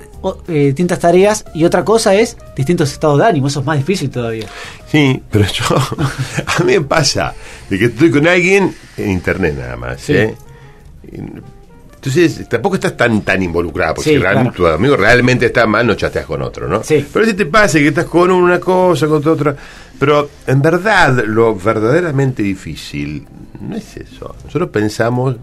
eh, 0.48 0.66
distintas 0.66 0.98
tareas 1.00 1.44
y 1.54 1.64
otra 1.64 1.84
cosa 1.84 2.14
es 2.14 2.36
distintos 2.56 2.92
estados 2.92 3.18
de 3.18 3.26
ánimo. 3.26 3.48
Eso 3.48 3.60
es 3.60 3.66
más 3.66 3.78
difícil 3.78 4.10
todavía. 4.10 4.46
Sí, 4.90 5.20
pero 5.30 5.44
yo, 5.46 5.76
a 6.46 6.64
mí 6.64 6.72
me 6.74 6.80
pasa 6.82 7.34
de 7.68 7.78
que 7.78 7.86
estoy 7.86 8.10
con 8.10 8.26
alguien 8.26 8.74
en 8.96 9.10
internet 9.10 9.54
nada 9.58 9.76
más. 9.76 10.08
¿eh? 10.10 10.34
Entonces, 11.94 12.48
tampoco 12.48 12.76
estás 12.76 12.96
tan 12.96 13.22
tan 13.22 13.42
involucrado, 13.42 13.94
porque 13.96 14.10
si 14.10 14.18
realmente 14.18 14.56
claro. 14.56 14.74
tu 14.76 14.76
amigo 14.78 14.96
realmente 14.96 15.46
está 15.46 15.66
mal, 15.66 15.84
no 15.86 15.94
chateas 15.94 16.26
con 16.26 16.40
otro, 16.42 16.68
¿no? 16.68 16.82
Sí. 16.84 17.04
Pero 17.12 17.26
si 17.26 17.34
te 17.34 17.44
pasa 17.46 17.78
que 17.78 17.88
estás 17.88 18.04
con 18.04 18.30
una 18.30 18.60
cosa, 18.60 19.08
con 19.08 19.26
otra, 19.26 19.56
pero 19.98 20.30
en 20.46 20.62
verdad 20.62 21.24
lo 21.26 21.54
verdaderamente 21.56 22.42
difícil 22.42 23.26
no 23.60 23.76
es 23.76 23.96
eso. 23.96 24.34
Nosotros 24.44 24.70
pensamos, 24.70 25.36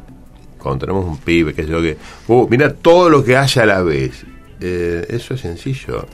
cuando 0.58 0.86
tenemos 0.86 1.06
un 1.06 1.18
pibe, 1.18 1.54
que 1.54 1.62
es 1.62 1.70
lo 1.70 1.82
que, 1.82 1.98
uh, 2.28 2.48
mira 2.50 2.74
todo 2.74 3.10
lo 3.10 3.24
que 3.24 3.36
haya 3.36 3.64
a 3.64 3.66
la 3.66 3.82
vez. 3.82 4.26
Eh, 4.62 5.06
eso 5.10 5.34
es 5.34 5.42
sencillo. 5.42 6.08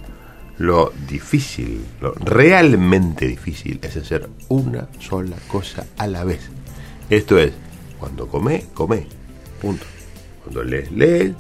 Lo 0.58 0.94
difícil, 1.08 1.84
lo 2.02 2.14
realmente 2.14 3.28
difícil 3.28 3.80
es 3.82 3.98
hacer 3.98 4.30
una 4.50 4.88
sola 5.00 5.38
cosa 5.48 5.86
a 5.98 6.08
la 6.08 6.24
vez. 6.24 6.42
Esto 7.10 7.38
es, 7.38 7.52
cuando 8.00 8.28
come, 8.28 8.66
come. 8.74 9.08
Punto. 9.62 9.86
Cuando 10.44 10.64
lees, 10.64 10.92
lees. 10.92 11.34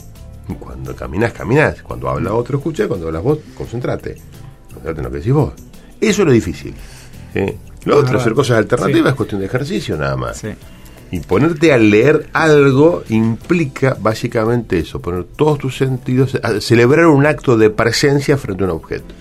Cuando 0.59 0.95
caminas, 0.95 1.33
caminas. 1.33 1.81
Cuando 1.81 2.09
habla 2.09 2.33
otro, 2.33 2.57
escucha. 2.57 2.87
Cuando 2.87 3.07
hablas 3.07 3.23
vos, 3.23 3.39
concentrate. 3.55 4.17
Concentrate 4.67 4.99
en 4.99 5.03
lo 5.03 5.11
que 5.11 5.17
decís 5.17 5.33
vos. 5.33 5.53
Eso 6.01 6.21
es 6.23 6.27
lo 6.27 6.31
difícil. 6.33 6.73
¿sí? 7.33 7.39
Lo 7.85 7.95
otro, 7.95 8.05
verdad. 8.07 8.21
hacer 8.21 8.33
cosas 8.33 8.57
alternativas, 8.57 9.03
Sí. 9.03 9.09
es 9.09 9.15
cuestión 9.15 9.39
de 9.41 9.47
ejercicio 9.47 9.97
nada 9.97 10.15
más. 10.17 10.41
Y 11.11 11.19
ponerte 11.19 11.73
a 11.73 11.77
leer 11.77 12.27
algo 12.33 13.03
implica 13.09 13.97
básicamente 13.99 14.79
eso, 14.79 14.99
poner 15.01 15.25
todos 15.35 15.59
tus 15.59 15.77
sentidos, 15.77 16.35
a 16.41 16.59
celebrar 16.61 17.05
un 17.07 17.25
acto 17.25 17.57
de 17.57 17.69
presencia 17.69 18.37
frente 18.37 18.63
a 18.63 18.67
un 18.67 18.71
objeto. 18.73 19.13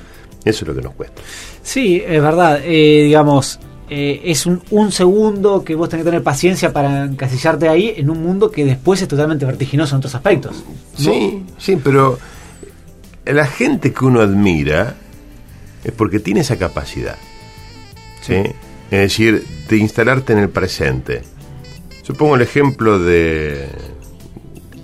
Eso 0.44 0.64
es 0.64 0.68
lo 0.68 0.74
que 0.74 0.82
nos 0.82 0.94
cuesta. 0.94 1.20
Sí, 1.62 2.02
es 2.06 2.22
verdad. 2.22 2.60
eh, 2.64 3.02
digamos, 3.04 3.58
eh, 3.90 4.22
es 4.24 4.46
un, 4.46 4.62
un 4.70 4.92
segundo 4.92 5.64
que 5.64 5.74
vos 5.74 5.88
tenés 5.88 6.04
que 6.04 6.10
tener 6.10 6.22
paciencia 6.22 6.72
para 6.72 7.04
encasillarte 7.04 7.68
ahí 7.68 7.92
en 7.96 8.08
un 8.08 8.22
mundo 8.22 8.50
que 8.52 8.64
después 8.64 9.02
es 9.02 9.08
totalmente 9.08 9.44
vertiginoso 9.44 9.96
en 9.96 9.98
otros 9.98 10.14
aspectos. 10.14 10.54
¿no? 10.56 10.74
Sí, 11.12 11.42
sí, 11.58 11.76
pero 11.82 12.18
la 13.26 13.46
gente 13.46 13.92
que 13.92 14.04
uno 14.04 14.20
admira 14.20 14.94
es 15.84 15.92
porque 15.92 16.20
tiene 16.20 16.40
esa 16.40 16.56
capacidad. 16.56 17.16
¿sí? 18.22 18.42
Es 18.90 19.00
decir, 19.00 19.44
de 19.68 19.76
instalarte 19.76 20.32
en 20.32 20.40
el 20.40 20.48
presente. 20.48 21.22
Yo 22.04 22.14
pongo 22.14 22.34
el 22.34 22.42
ejemplo 22.42 22.98
de 22.98 23.68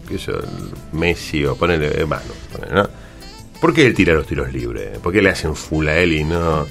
qué 0.09 0.19
sé 0.19 0.33
Messi 0.93 1.45
o 1.45 1.57
ponele 1.57 2.01
eh, 2.01 2.07
Manu, 2.07 2.33
ponele, 2.53 2.75
¿no? 2.75 2.89
¿Por 3.61 3.75
qué 3.75 3.87
él 3.87 3.95
tira 3.95 4.15
los 4.15 4.27
tiros 4.27 4.53
libres? 4.53 4.99
¿Por 4.99 5.13
qué 5.13 5.23
le 5.23 5.31
hacen 5.31 5.55
full 5.57 5.89
a 5.89 5.97
él 5.99 6.13
y 6.13 6.25
no? 6.25 6.67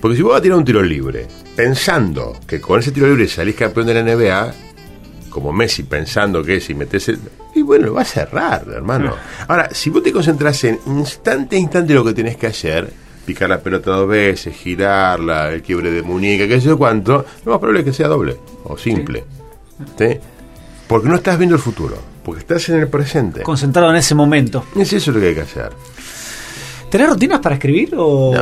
Porque 0.00 0.16
si 0.16 0.22
vos 0.22 0.32
vas 0.32 0.40
a 0.40 0.42
tirar 0.42 0.58
un 0.58 0.64
tiro 0.64 0.82
libre, 0.82 1.26
pensando 1.54 2.38
que 2.46 2.60
con 2.60 2.80
ese 2.80 2.90
tiro 2.90 3.06
libre 3.06 3.28
salís 3.28 3.54
campeón 3.54 3.86
de 3.86 3.94
la 3.94 4.02
NBA, 4.02 4.54
como 5.30 5.52
Messi 5.52 5.82
pensando 5.82 6.42
que 6.42 6.60
si 6.60 6.74
metes 6.74 7.08
el... 7.08 7.18
Y 7.54 7.62
bueno, 7.62 7.86
lo 7.86 7.94
vas 7.94 8.08
a 8.16 8.26
cerrar, 8.26 8.66
hermano. 8.68 9.14
Ahora, 9.48 9.68
si 9.72 9.90
vos 9.90 10.02
te 10.02 10.12
concentras 10.12 10.64
en 10.64 10.78
instante 10.86 11.56
a 11.56 11.58
instante 11.58 11.94
lo 11.94 12.04
que 12.04 12.12
tenés 12.12 12.36
que 12.36 12.46
hacer, 12.46 12.90
picar 13.26 13.50
la 13.50 13.60
pelota 13.60 13.90
dos 13.90 14.08
veces, 14.08 14.56
girarla, 14.56 15.50
el 15.52 15.62
quiebre 15.62 15.90
de 15.90 16.02
muñeca, 16.02 16.46
qué 16.46 16.60
sé 16.60 16.68
yo 16.68 16.78
cuánto, 16.78 17.26
lo 17.44 17.52
más 17.52 17.58
probable 17.58 17.80
es 17.80 17.84
que 17.86 17.92
sea 17.92 18.08
doble 18.08 18.36
o 18.64 18.78
simple. 18.78 19.24
¿Sí? 19.98 20.18
Porque 20.86 21.08
no 21.08 21.16
estás 21.16 21.36
viendo 21.36 21.56
el 21.56 21.60
futuro, 21.60 21.98
porque 22.24 22.40
estás 22.40 22.68
en 22.68 22.80
el 22.80 22.88
presente. 22.88 23.42
Concentrado 23.42 23.90
en 23.90 23.96
ese 23.96 24.14
momento. 24.14 24.64
Es 24.76 24.92
eso 24.92 25.10
lo 25.10 25.20
que 25.20 25.28
hay 25.28 25.34
que 25.34 25.40
hacer. 25.40 25.72
¿Tenés 26.90 27.08
rutinas 27.10 27.40
para 27.40 27.56
escribir 27.56 27.94
o...? 27.96 28.32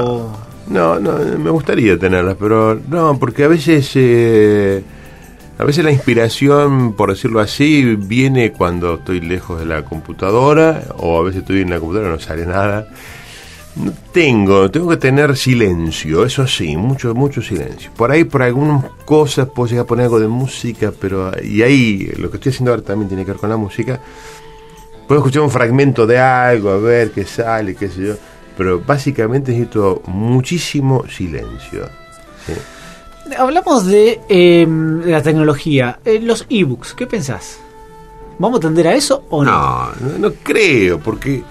No, 0.67 0.99
no, 0.99 1.19
no, 1.19 1.39
me 1.39 1.51
gustaría 1.51 1.99
tenerlas, 1.99 2.37
pero 2.39 2.81
no, 2.89 3.19
porque 3.19 3.45
a 3.45 3.49
veces, 3.49 3.91
eh, 3.95 4.83
a 5.59 5.65
veces 5.65 5.85
la 5.85 5.91
inspiración, 5.91 6.95
por 6.95 7.11
decirlo 7.11 7.41
así, 7.41 7.97
viene 7.97 8.53
cuando 8.53 8.95
estoy 8.95 9.21
lejos 9.21 9.61
de 9.61 9.67
la 9.67 9.85
computadora, 9.85 10.85
o 10.97 11.19
a 11.19 11.23
veces 11.23 11.43
estoy 11.43 11.63
en 11.63 11.71
la 11.71 11.81
computadora 11.81 12.11
y 12.11 12.13
no 12.15 12.21
sale 12.21 12.47
nada. 12.47 12.89
No 13.77 13.93
tengo, 14.13 14.71
tengo 14.71 14.89
que 14.91 14.97
tener 14.97 15.37
silencio, 15.37 16.25
eso 16.25 16.47
sí, 16.47 16.77
mucho, 16.77 17.13
mucho 17.13 17.43
silencio. 17.43 17.91
Por 17.97 18.13
ahí, 18.13 18.23
por 18.23 18.43
algunas 18.43 18.85
cosas, 19.05 19.49
puedo 19.49 19.69
llegar 19.69 19.85
a 19.85 19.87
poner 19.87 20.05
algo 20.05 20.21
de 20.21 20.29
música, 20.29 20.93
pero, 20.99 21.33
y 21.43 21.63
ahí, 21.63 22.13
lo 22.19 22.31
que 22.31 22.37
estoy 22.37 22.51
haciendo 22.51 22.71
ahora 22.71 22.85
también 22.85 23.09
tiene 23.09 23.25
que 23.25 23.33
ver 23.33 23.41
con 23.41 23.51
la 23.51 23.57
música. 23.57 23.99
Puedo 25.09 25.21
escuchar 25.21 25.43
un 25.43 25.51
fragmento 25.51 26.07
de 26.07 26.19
algo, 26.19 26.71
a 26.71 26.79
ver 26.79 27.11
qué 27.11 27.25
sale, 27.25 27.75
qué 27.75 27.89
sé 27.89 28.07
yo. 28.07 28.15
Pero 28.57 28.81
básicamente 28.81 29.51
necesito 29.51 30.03
muchísimo 30.07 31.05
silencio. 31.09 31.89
¿sí? 32.47 32.53
Hablamos 33.37 33.87
de, 33.87 34.21
eh, 34.29 34.67
de 34.69 35.11
la 35.11 35.23
tecnología. 35.23 35.99
Eh, 36.05 36.21
los 36.21 36.47
ebooks, 36.49 36.95
¿qué 36.95 37.07
pensás? 37.07 37.59
¿Vamos 38.39 38.59
a 38.59 38.63
tender 38.63 38.87
a 38.87 38.95
eso 38.95 39.25
o 39.31 39.45
no? 39.45 39.51
No, 39.51 39.93
no, 40.01 40.19
no 40.19 40.35
creo, 40.43 41.01
porque 41.01 41.43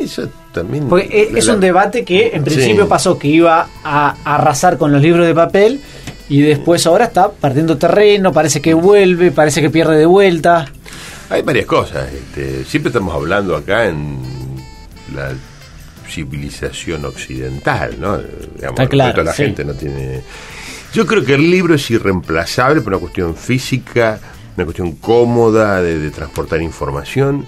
eso 0.00 0.28
también... 0.52 0.88
Porque 0.88 1.06
eh, 1.10 1.30
es 1.36 1.46
la- 1.46 1.54
un 1.54 1.60
debate 1.60 2.04
que 2.04 2.30
en 2.34 2.44
principio 2.44 2.84
Sí. 2.84 2.88
pasó 2.88 3.18
que 3.18 3.28
iba 3.28 3.68
a 3.84 4.14
arrasar 4.24 4.78
con 4.78 4.92
los 4.92 5.00
libros 5.02 5.26
de 5.26 5.34
papel 5.34 5.80
y 6.28 6.40
después 6.42 6.86
ahora 6.86 7.06
está 7.06 7.30
perdiendo 7.30 7.78
terreno, 7.78 8.32
parece 8.32 8.60
que 8.60 8.74
vuelve, 8.74 9.30
parece 9.30 9.60
que 9.62 9.70
pierde 9.70 9.96
de 9.96 10.06
vuelta. 10.06 10.66
Hay 11.30 11.42
varias 11.42 11.66
cosas. 11.66 12.12
este, 12.12 12.64
siempre 12.64 12.88
estamos 12.90 13.14
hablando 13.14 13.54
acá 13.56 13.86
en 13.86 14.18
la 15.14 15.30
civilización 16.08 17.04
occidental, 17.04 17.96
¿no? 18.00 18.18
Digamos, 18.18 18.80
Está 18.80 18.86
claro, 18.88 19.22
la 19.22 19.32
sí. 19.32 19.44
gente 19.44 19.64
no 19.64 19.74
tiene... 19.74 20.22
Yo 20.94 21.06
creo 21.06 21.22
que 21.24 21.34
el 21.34 21.50
libro 21.50 21.74
es 21.74 21.90
irreemplazable 21.90 22.80
por 22.80 22.92
una 22.94 23.00
cuestión 23.00 23.36
física, 23.36 24.18
una 24.56 24.64
cuestión 24.64 24.92
cómoda 24.92 25.82
de, 25.82 25.98
de 25.98 26.10
transportar 26.10 26.62
información. 26.62 27.44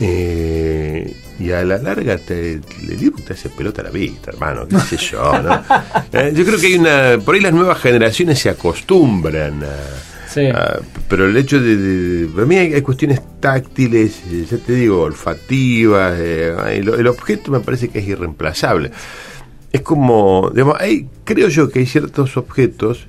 eh, 0.00 1.14
y 1.40 1.50
a 1.52 1.64
la 1.64 1.78
larga 1.78 2.18
te, 2.18 2.52
el 2.54 2.62
libro 3.00 3.22
te 3.26 3.32
hace 3.32 3.48
pelota 3.48 3.80
a 3.80 3.84
la 3.84 3.90
vista, 3.90 4.30
hermano, 4.30 4.68
qué 4.68 4.78
sé 4.78 4.96
yo, 4.98 5.42
¿no? 5.42 5.62
Eh, 6.12 6.32
yo 6.34 6.44
creo 6.44 6.58
que 6.60 6.66
hay 6.66 6.74
una... 6.74 7.18
Por 7.24 7.34
ahí 7.34 7.40
las 7.40 7.52
nuevas 7.54 7.78
generaciones 7.80 8.38
se 8.38 8.50
acostumbran 8.50 9.62
a... 9.64 9.68
Sí. 10.28 10.42
Pero 11.08 11.26
el 11.26 11.36
hecho 11.36 11.60
de, 11.60 11.76
de- 11.76 12.26
para 12.28 12.46
mí 12.46 12.56
hay, 12.56 12.74
hay 12.74 12.82
cuestiones 12.82 13.20
táctiles, 13.40 14.20
eh, 14.30 14.46
ya 14.48 14.58
te 14.58 14.74
digo, 14.74 15.00
olfativas, 15.02 16.14
eh, 16.18 16.54
el, 16.76 16.88
el 16.88 17.06
objeto 17.08 17.50
me 17.50 17.58
parece 17.60 17.88
que 17.88 17.98
es 18.00 18.06
irreemplazable. 18.06 18.92
Es 19.72 19.80
como, 19.82 20.50
digamos, 20.54 20.76
hay, 20.80 21.08
creo 21.24 21.48
yo 21.48 21.68
que 21.70 21.80
hay 21.80 21.86
ciertos 21.86 22.36
objetos 22.36 23.06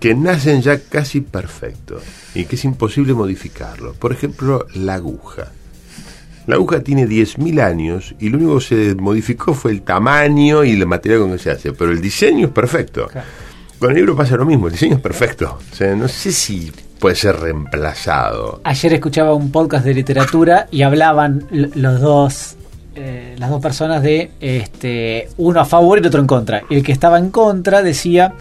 que 0.00 0.14
nacen 0.16 0.62
ya 0.62 0.80
casi 0.80 1.20
perfectos 1.20 2.02
y 2.34 2.44
que 2.46 2.56
es 2.56 2.64
imposible 2.64 3.14
modificarlo. 3.14 3.92
Por 3.94 4.10
ejemplo, 4.12 4.66
la 4.74 4.94
aguja. 4.94 5.52
La 6.46 6.56
aguja 6.56 6.80
tiene 6.80 7.06
10.000 7.06 7.60
años 7.60 8.14
y 8.18 8.28
lo 8.28 8.38
único 8.38 8.58
que 8.58 8.64
se 8.64 8.94
modificó 8.96 9.54
fue 9.54 9.70
el 9.70 9.82
tamaño 9.82 10.64
y 10.64 10.72
el 10.72 10.86
material 10.86 11.20
con 11.20 11.32
que 11.32 11.38
se 11.38 11.50
hace, 11.50 11.72
pero 11.72 11.92
el 11.92 12.00
diseño 12.00 12.46
es 12.46 12.52
perfecto. 12.52 13.06
Claro. 13.06 13.26
Con 13.78 13.90
el 13.90 13.96
libro 13.96 14.16
pasa 14.16 14.36
lo 14.36 14.44
mismo, 14.44 14.66
el 14.66 14.72
diseño 14.74 14.94
es 14.94 15.00
perfecto. 15.00 15.58
O 15.72 15.74
sea, 15.74 15.94
no 15.96 16.06
sé 16.06 16.30
si 16.30 16.70
puede 17.00 17.16
ser 17.16 17.34
reemplazado. 17.40 18.60
Ayer 18.62 18.92
escuchaba 18.92 19.34
un 19.34 19.50
podcast 19.50 19.84
de 19.84 19.92
literatura 19.92 20.68
y 20.70 20.82
hablaban 20.82 21.48
los 21.50 22.00
dos, 22.00 22.56
eh, 22.94 23.34
las 23.38 23.50
dos 23.50 23.60
personas 23.60 24.00
de 24.04 24.30
este, 24.38 25.28
uno 25.36 25.58
a 25.58 25.64
favor 25.64 25.98
y 25.98 26.00
el 26.00 26.06
otro 26.06 26.20
en 26.20 26.28
contra. 26.28 26.62
Y 26.70 26.76
el 26.76 26.84
que 26.84 26.92
estaba 26.92 27.18
en 27.18 27.30
contra 27.30 27.82
decía, 27.82 28.34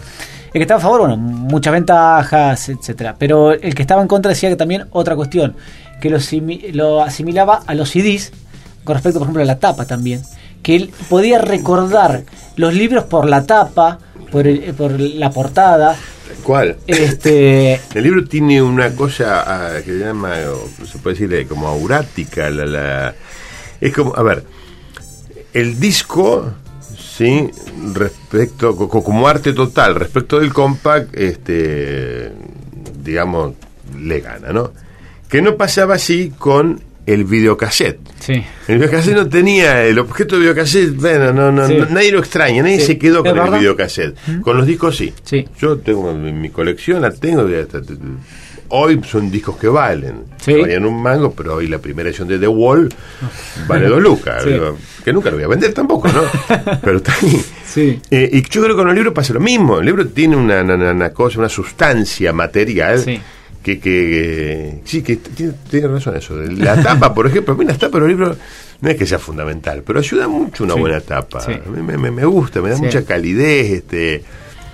el 0.54 0.60
que 0.60 0.62
estaba 0.62 0.80
a 0.80 0.84
favor, 0.84 1.00
bueno, 1.00 1.18
muchas 1.18 1.74
ventajas, 1.74 2.70
etcétera. 2.70 3.16
Pero 3.18 3.52
el 3.52 3.74
que 3.74 3.82
estaba 3.82 4.04
en 4.04 4.08
contra 4.08 4.30
decía 4.30 4.48
que 4.48 4.56
también 4.56 4.86
otra 4.92 5.16
cuestión, 5.16 5.56
que 6.02 6.10
lo, 6.10 6.18
lo 6.74 7.02
asimilaba 7.02 7.62
a 7.66 7.74
los 7.74 7.90
CDs 7.92 8.32
con 8.84 8.96
respecto, 8.96 9.20
por 9.20 9.28
ejemplo, 9.28 9.44
a 9.44 9.46
la 9.46 9.60
tapa 9.60 9.86
también. 9.86 10.22
Que 10.64 10.76
él 10.76 10.92
podía 11.10 11.38
recordar 11.40 12.24
los 12.58 12.74
libros 12.74 13.06
por 13.06 13.30
la 13.30 13.46
tapa, 13.46 14.00
por, 14.32 14.46
el- 14.48 14.74
por 14.74 15.00
la 15.00 15.30
portada. 15.32 15.96
¿Cuál? 16.44 16.78
Este, 16.88 17.80
El 17.94 18.04
libro 18.04 18.26
tiene 18.26 18.62
una 18.62 18.94
cosa 18.96 19.44
ah, 19.48 19.78
que 19.86 19.92
se 19.92 20.00
llama, 20.00 20.36
se 20.92 20.98
puede 20.98 21.16
decir, 21.16 21.34
eh, 21.34 21.46
como 21.48 21.68
aurática. 21.68 22.50
La, 22.50 22.66
la- 22.66 23.16
es 23.80 23.94
como, 23.94 24.16
a 24.16 24.24
ver, 24.24 24.44
el 25.54 25.80
disco, 25.80 26.52
sí, 26.98 27.50
respecto, 27.94 28.76
co- 28.76 28.88
co- 28.90 29.04
como 29.04 29.28
arte 29.28 29.54
total, 29.54 29.96
respecto 29.96 30.40
del 30.40 30.54
compact, 30.54 31.16
este, 31.18 32.32
digamos, 33.04 33.54
le 34.00 34.22
gana, 34.22 34.52
¿no? 34.54 34.72
Que 35.32 35.42
no 35.42 35.56
pasaba 35.56 35.96
así 35.96 36.32
con 36.38 36.82
el 37.06 37.24
videocassette. 37.24 38.00
sí. 38.20 38.44
El 38.68 38.78
videocassette 38.78 39.16
no 39.16 39.28
tenía 39.28 39.84
el 39.86 39.98
objeto 39.98 40.36
de 40.36 40.42
videocassette, 40.42 40.96
bueno, 40.98 41.34
no, 41.34 41.52
no, 41.52 41.68
Sí. 41.68 41.76
no- 41.78 41.86
nadie 41.88 42.12
lo 42.12 42.20
extraña, 42.20 42.62
nadie 42.62 42.80
Sí. 42.80 42.86
se 42.86 42.98
quedó 43.00 43.24
¿Es 43.26 43.34
con 43.34 43.54
el 43.54 43.60
videocassette. 43.60 44.16
Con 44.42 44.58
los 44.58 44.68
discos 44.68 44.96
sí. 44.98 45.12
Sí. 45.24 45.48
Yo 45.60 45.78
tengo 45.80 46.12
en 46.12 46.40
mi 46.40 46.50
colección, 46.50 47.02
la 47.02 47.12
tengo. 47.12 47.44
de 47.46 47.62
hasta- 47.62 47.82
hoy 48.74 49.02
son 49.06 49.30
discos 49.32 49.58
que 49.58 49.68
valen. 49.68 50.26
Sí. 50.40 50.54
Valían 50.54 50.86
un 50.86 51.02
mango, 51.02 51.34
pero 51.34 51.56
hoy 51.56 51.68
la 51.68 51.80
primera 51.80 52.08
edición 52.10 52.28
de 52.28 52.38
The 52.38 52.48
Wall 52.48 52.88
vale 53.68 53.88
dos 53.88 54.02
lucas. 54.02 54.44
Sí. 54.44 54.52
Que 55.04 55.12
nunca 55.12 55.30
lo 55.32 55.38
voy 55.38 55.44
a 55.46 55.48
vender 55.48 55.74
tampoco, 55.74 56.08
¿no? 56.08 56.22
pero 56.82 56.98
está 56.98 57.14
ahí. 57.22 57.42
Sí. 57.66 58.00
Eh, 58.12 58.30
y 58.32 58.42
yo 58.44 58.62
creo 58.62 58.76
que 58.76 58.82
con 58.82 58.90
el 58.90 58.96
libro 58.96 59.14
pasa 59.14 59.34
lo 59.34 59.40
mismo. 59.40 59.80
El 59.80 59.86
libro 59.88 60.08
tiene 60.08 60.36
una, 60.38 60.62
una- 60.62 60.92
una 60.92 61.10
cosa, 61.10 61.40
una 61.40 61.50
sustancia 61.50 62.32
material. 62.32 63.00
Sí. 63.00 63.20
Que, 63.64 63.80
que 63.80 64.80
sí, 64.86 65.04
que 65.04 65.18
tiene, 65.18 65.54
tiene 65.70 65.88
razón 65.88 66.16
eso. 66.16 66.36
La 66.36 66.82
tapa, 66.84 67.14
por 67.14 67.28
ejemplo, 67.28 67.54
a 67.54 67.58
mí 67.58 67.64
las 67.66 67.78
tapas 67.78 67.94
de 67.94 68.00
los 68.00 68.10
libros 68.10 68.38
no 68.82 68.90
es 68.90 68.96
que 68.98 69.06
sea 69.06 69.20
fundamental, 69.20 69.84
pero 69.86 70.00
ayuda 70.00 70.28
mucho 70.28 70.64
una 70.64 70.74
Sí. 70.74 70.80
buena 70.80 71.00
tapa. 71.02 71.42
Sí. 71.42 71.52
A 71.52 71.70
mí 71.70 71.82
me, 71.84 71.98
me- 71.98 72.10
me 72.12 72.26
gusta, 72.26 72.60
me 72.62 72.70
da 72.70 72.76
Sí. 72.78 72.82
mucha 72.84 73.04
calidez. 73.06 73.72
este 73.72 74.24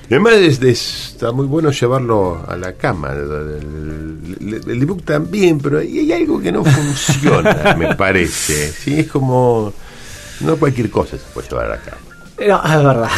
Además 0.10 0.36
es- 0.36 0.62
es- 0.62 1.10
está 1.15 1.34
muy 1.34 1.48
bueno 1.48 1.70
llevarlo 1.72 2.41
a 2.48 2.56
la 2.56 2.72
cama. 2.74 3.12
El 3.12 4.82
ebook 4.82 5.03
también, 5.03 5.60
pero 5.60 5.79
hay, 5.79 6.00
hay 6.00 6.13
algo 6.13 6.39
que 6.39 6.51
no 6.51 6.63
funciona, 6.63 7.75
me 7.77 7.94
parece. 7.96 8.72
Sí, 8.72 9.00
es 9.01 9.08
como... 9.08 9.74
No 10.39 10.56
cualquier 10.56 10.89
cosa 10.89 11.17
se 11.17 11.24
puede 11.34 11.50
llevar 11.50 11.65
a 11.65 11.70
la 11.70 11.77
cama. 11.82 11.98
No, 12.39 12.63
es 12.77 12.84
verdad. 12.86 13.10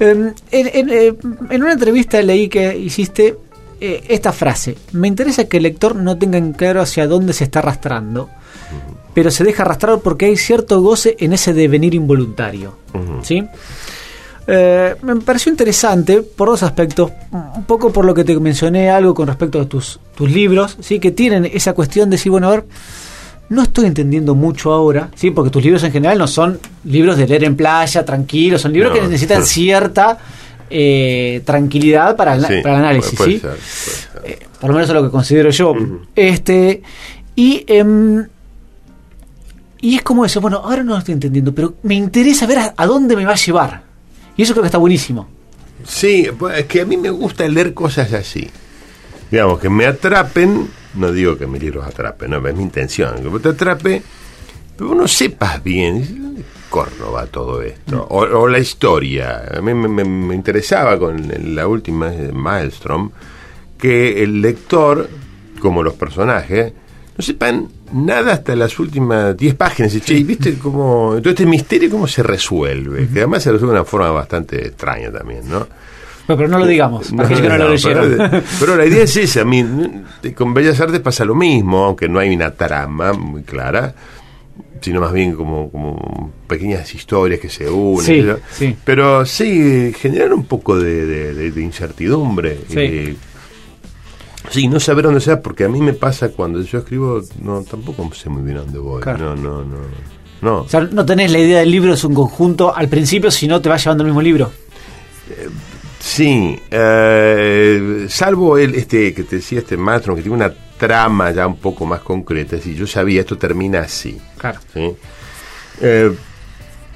Em, 0.00 0.32
en, 0.50 0.70
en, 0.72 0.90
eh, 0.90 1.14
en 1.50 1.62
una 1.62 1.72
entrevista 1.74 2.22
leí 2.22 2.48
que 2.48 2.76
hiciste 2.76 3.36
eh, 3.80 4.04
esta 4.08 4.32
frase. 4.32 4.76
Me 4.92 5.08
interesa 5.08 5.44
que 5.44 5.56
el 5.56 5.64
lector 5.64 5.96
no 5.96 6.18
tenga 6.18 6.38
en 6.38 6.52
claro 6.52 6.80
hacia 6.80 7.06
dónde 7.06 7.32
se 7.32 7.44
está 7.44 7.60
arrastrando, 7.60 8.28
pero 9.14 9.30
se 9.30 9.44
deja 9.44 9.62
arrastrar 9.62 10.00
porque 10.00 10.26
hay 10.26 10.36
cierto 10.36 10.80
goce 10.80 11.16
en 11.18 11.32
ese 11.32 11.52
devenir 11.52 11.94
involuntario. 11.94 12.76
¿Sí? 13.22 13.44
Eh, 14.46 14.96
me 15.02 15.16
pareció 15.16 15.50
interesante 15.50 16.22
por 16.22 16.48
dos 16.48 16.62
aspectos. 16.62 17.12
Un 17.30 17.64
poco 17.64 17.92
por 17.92 18.04
lo 18.04 18.14
que 18.14 18.24
te 18.24 18.38
mencioné 18.38 18.90
algo 18.90 19.14
con 19.14 19.28
respecto 19.28 19.60
a 19.60 19.66
tus, 19.66 20.00
tus 20.14 20.30
libros, 20.30 20.76
¿sí? 20.80 20.98
que 20.98 21.10
tienen 21.12 21.44
esa 21.46 21.72
cuestión 21.72 22.10
de 22.10 22.16
decir, 22.16 22.32
bueno, 22.32 22.48
a 22.48 22.50
ver, 22.50 22.64
no 23.48 23.62
estoy 23.62 23.86
entendiendo 23.86 24.34
mucho 24.34 24.72
ahora, 24.72 25.10
¿sí? 25.14 25.30
porque 25.30 25.50
tus 25.50 25.62
libros 25.62 25.82
en 25.84 25.92
general 25.92 26.18
no 26.18 26.26
son 26.26 26.58
libros 26.84 27.16
de 27.16 27.26
leer 27.26 27.44
en 27.44 27.56
playa, 27.56 28.04
tranquilos, 28.04 28.62
son 28.62 28.72
libros 28.72 28.92
No, 28.92 29.00
que 29.00 29.06
necesitan 29.06 29.40
no. 29.40 29.46
cierta 29.46 30.18
eh, 30.70 31.42
tranquilidad 31.44 32.16
para 32.16 32.34
el, 32.34 32.46
Sí, 32.46 32.54
para 32.62 32.76
el 32.78 32.84
análisis. 32.84 33.14
puede 33.18 33.32
¿sí? 33.32 33.38
ser, 33.40 33.50
puede 33.50 33.62
ser. 33.62 34.10
Eh, 34.24 34.46
por 34.60 34.70
lo 34.70 34.74
menos 34.74 34.88
es 34.88 34.94
lo 34.94 35.02
que 35.02 35.10
considero 35.10 35.50
yo. 35.50 35.74
Este 36.14 36.82
y 37.36 37.64
em, 37.66 38.26
y 39.80 39.96
es 39.96 40.02
como 40.02 40.24
eso, 40.24 40.40
bueno, 40.40 40.58
ahora 40.58 40.82
no 40.82 40.92
lo 40.92 40.98
estoy 40.98 41.14
entendiendo, 41.14 41.54
pero 41.54 41.74
me 41.82 41.94
interesa 41.94 42.46
ver 42.46 42.58
a, 42.58 42.74
a 42.76 42.86
dónde 42.86 43.16
me 43.16 43.24
va 43.24 43.32
a 43.32 43.36
llevar. 43.36 43.82
Y 44.36 44.42
eso 44.42 44.52
creo 44.52 44.62
que 44.62 44.68
está 44.68 44.78
buenísimo. 44.78 45.28
Sí, 45.86 46.28
pues, 46.38 46.58
es 46.58 46.66
que 46.66 46.82
a 46.82 46.84
mí 46.86 46.96
me 46.96 47.10
gusta 47.10 47.48
leer 47.48 47.72
cosas 47.74 48.12
así. 48.12 48.48
Digamos, 49.30 49.58
que 49.60 49.70
me 49.70 49.86
atrapen, 49.86 50.68
no 50.94 51.12
digo 51.12 51.38
que 51.38 51.46
mis 51.46 51.62
libros 51.62 51.86
atrapen, 51.86 52.30
no, 52.30 52.46
es 52.46 52.54
mi 52.54 52.62
intención, 52.62 53.22
que 53.22 53.38
te 53.38 53.48
atrape, 53.50 54.02
pero 54.76 54.94
no 54.94 55.06
sepas 55.06 55.62
bien, 55.62 56.00
dices, 56.00 56.20
¿dónde 56.20 56.42
corno 56.70 57.12
va 57.12 57.26
todo 57.26 57.60
esto? 57.60 58.06
O, 58.08 58.20
o 58.20 58.48
la 58.48 58.58
historia. 58.58 59.44
A 59.56 59.60
mí 59.60 59.74
me, 59.74 59.88
me- 59.88 60.04
me 60.04 60.34
interesaba 60.34 60.98
con 60.98 61.22
la 61.54 61.66
última 61.66 62.08
de 62.10 62.32
Maelstrom 62.32 63.10
que 63.76 64.22
el 64.22 64.40
lector, 64.40 65.08
como 65.60 65.82
los 65.82 65.94
personajes, 65.94 66.72
no 67.18 67.22
sepan 67.22 67.68
nada 67.92 68.32
hasta 68.32 68.54
las 68.56 68.78
últimas 68.78 69.36
10 69.36 69.54
páginas. 69.56 69.94
Y, 69.94 70.00
che, 70.00 70.14
¿y 70.14 70.22
¿viste 70.24 70.54
cómo, 70.58 71.16
todo 71.20 71.30
este 71.30 71.44
misterio 71.46 71.90
cómo 71.90 72.06
se 72.06 72.22
resuelve? 72.22 73.06
Que 73.12 73.18
además 73.20 73.42
se 73.42 73.52
resuelve 73.52 73.74
de 73.74 73.80
una 73.80 73.84
forma 73.88 74.10
bastante 74.10 74.66
extraña 74.68 75.10
también, 75.10 75.48
¿no? 75.48 75.66
Bueno, 76.26 76.36
pero 76.42 76.48
no 76.48 76.58
lo 76.60 76.66
digamos, 76.66 77.10
para 77.10 77.24
aquellos 77.24 77.42
que 77.42 77.48
no, 77.48 77.56
lo 77.58 77.64
no, 77.64 77.70
leyeron. 77.70 78.16
Pero, 78.16 78.42
pero 78.60 78.76
la 78.76 78.86
idea 78.86 79.02
es 79.02 79.16
esa. 79.18 79.40
a 79.40 79.44
mí, 79.44 79.64
con 80.36 80.54
Bellas 80.54 80.80
Artes 80.80 81.00
pasa 81.00 81.24
lo 81.24 81.34
mismo, 81.34 81.84
aunque 81.86 82.08
no 82.08 82.20
hay 82.20 82.32
una 82.34 82.52
trama 82.52 83.12
muy 83.14 83.42
clara, 83.42 83.92
sino 84.80 85.00
más 85.00 85.12
bien 85.12 85.34
como, 85.34 85.70
como 85.70 85.96
pequeñas 86.46 86.94
historias 86.94 87.40
que 87.40 87.48
se 87.48 87.68
unen. 87.68 88.04
Sí, 88.06 88.22
¿no? 88.22 88.36
sí. 88.52 88.76
Pero 88.84 89.24
sí, 89.26 89.92
generar 89.98 90.32
un 90.32 90.44
poco 90.44 90.78
de, 90.78 91.06
de- 91.06 91.34
de- 91.34 91.50
de 91.50 91.62
incertidumbre. 91.62 92.58
Sí. 92.68 92.78
Eh, 92.78 93.16
sí, 94.50 94.68
no 94.68 94.80
saber 94.80 95.04
dónde 95.04 95.20
sea, 95.20 95.40
porque 95.40 95.64
a 95.64 95.68
mí 95.68 95.80
me 95.80 95.92
pasa 95.92 96.30
cuando 96.30 96.60
yo 96.62 96.78
escribo, 96.78 97.20
no 97.42 97.62
tampoco 97.62 98.10
sé 98.14 98.28
muy 98.28 98.42
bien 98.42 98.56
dónde 98.56 98.78
voy. 98.78 99.02
Claro. 99.02 99.34
No, 99.34 99.36
no, 99.36 99.64
no. 99.64 99.76
No. 100.42 100.60
O 100.62 100.68
sea, 100.68 100.80
no 100.80 101.04
tenés 101.04 101.30
la 101.32 101.38
idea 101.38 101.58
del 101.60 101.70
libro 101.70 101.92
es 101.92 102.02
un 102.02 102.14
conjunto 102.14 102.74
al 102.74 102.88
principio, 102.88 103.30
si 103.30 103.46
no 103.46 103.60
te 103.60 103.68
va 103.68 103.76
llevando 103.76 104.02
el 104.04 104.08
mismo 104.08 104.22
libro. 104.22 104.50
Sí, 105.98 106.58
eh, 106.70 108.06
salvo 108.08 108.56
el 108.56 108.74
este 108.74 109.12
que 109.12 109.22
te 109.24 109.36
decía 109.36 109.58
este 109.58 109.76
maestro 109.76 110.16
que 110.16 110.22
tiene 110.22 110.36
una 110.36 110.52
trama 110.78 111.30
ya 111.30 111.46
un 111.46 111.58
poco 111.58 111.84
más 111.84 112.00
concreta, 112.00 112.58
si 112.58 112.74
yo 112.74 112.86
sabía 112.86 113.20
esto 113.20 113.36
termina 113.36 113.80
así, 113.80 114.18
Claro. 114.38 114.58
¿sí? 114.72 114.92
Eh, 115.80 116.10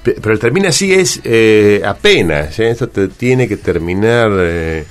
pe- 0.03 0.15
pero 0.21 0.33
el 0.33 0.39
termina 0.39 0.69
así 0.69 0.93
es 0.93 1.19
eh, 1.23 1.81
apenas, 1.85 2.57
¿eh? 2.59 2.69
esto 2.69 2.87
te 2.89 3.07
tiene 3.07 3.47
que 3.47 3.57
terminar 3.57 4.29
eh, 4.39 4.85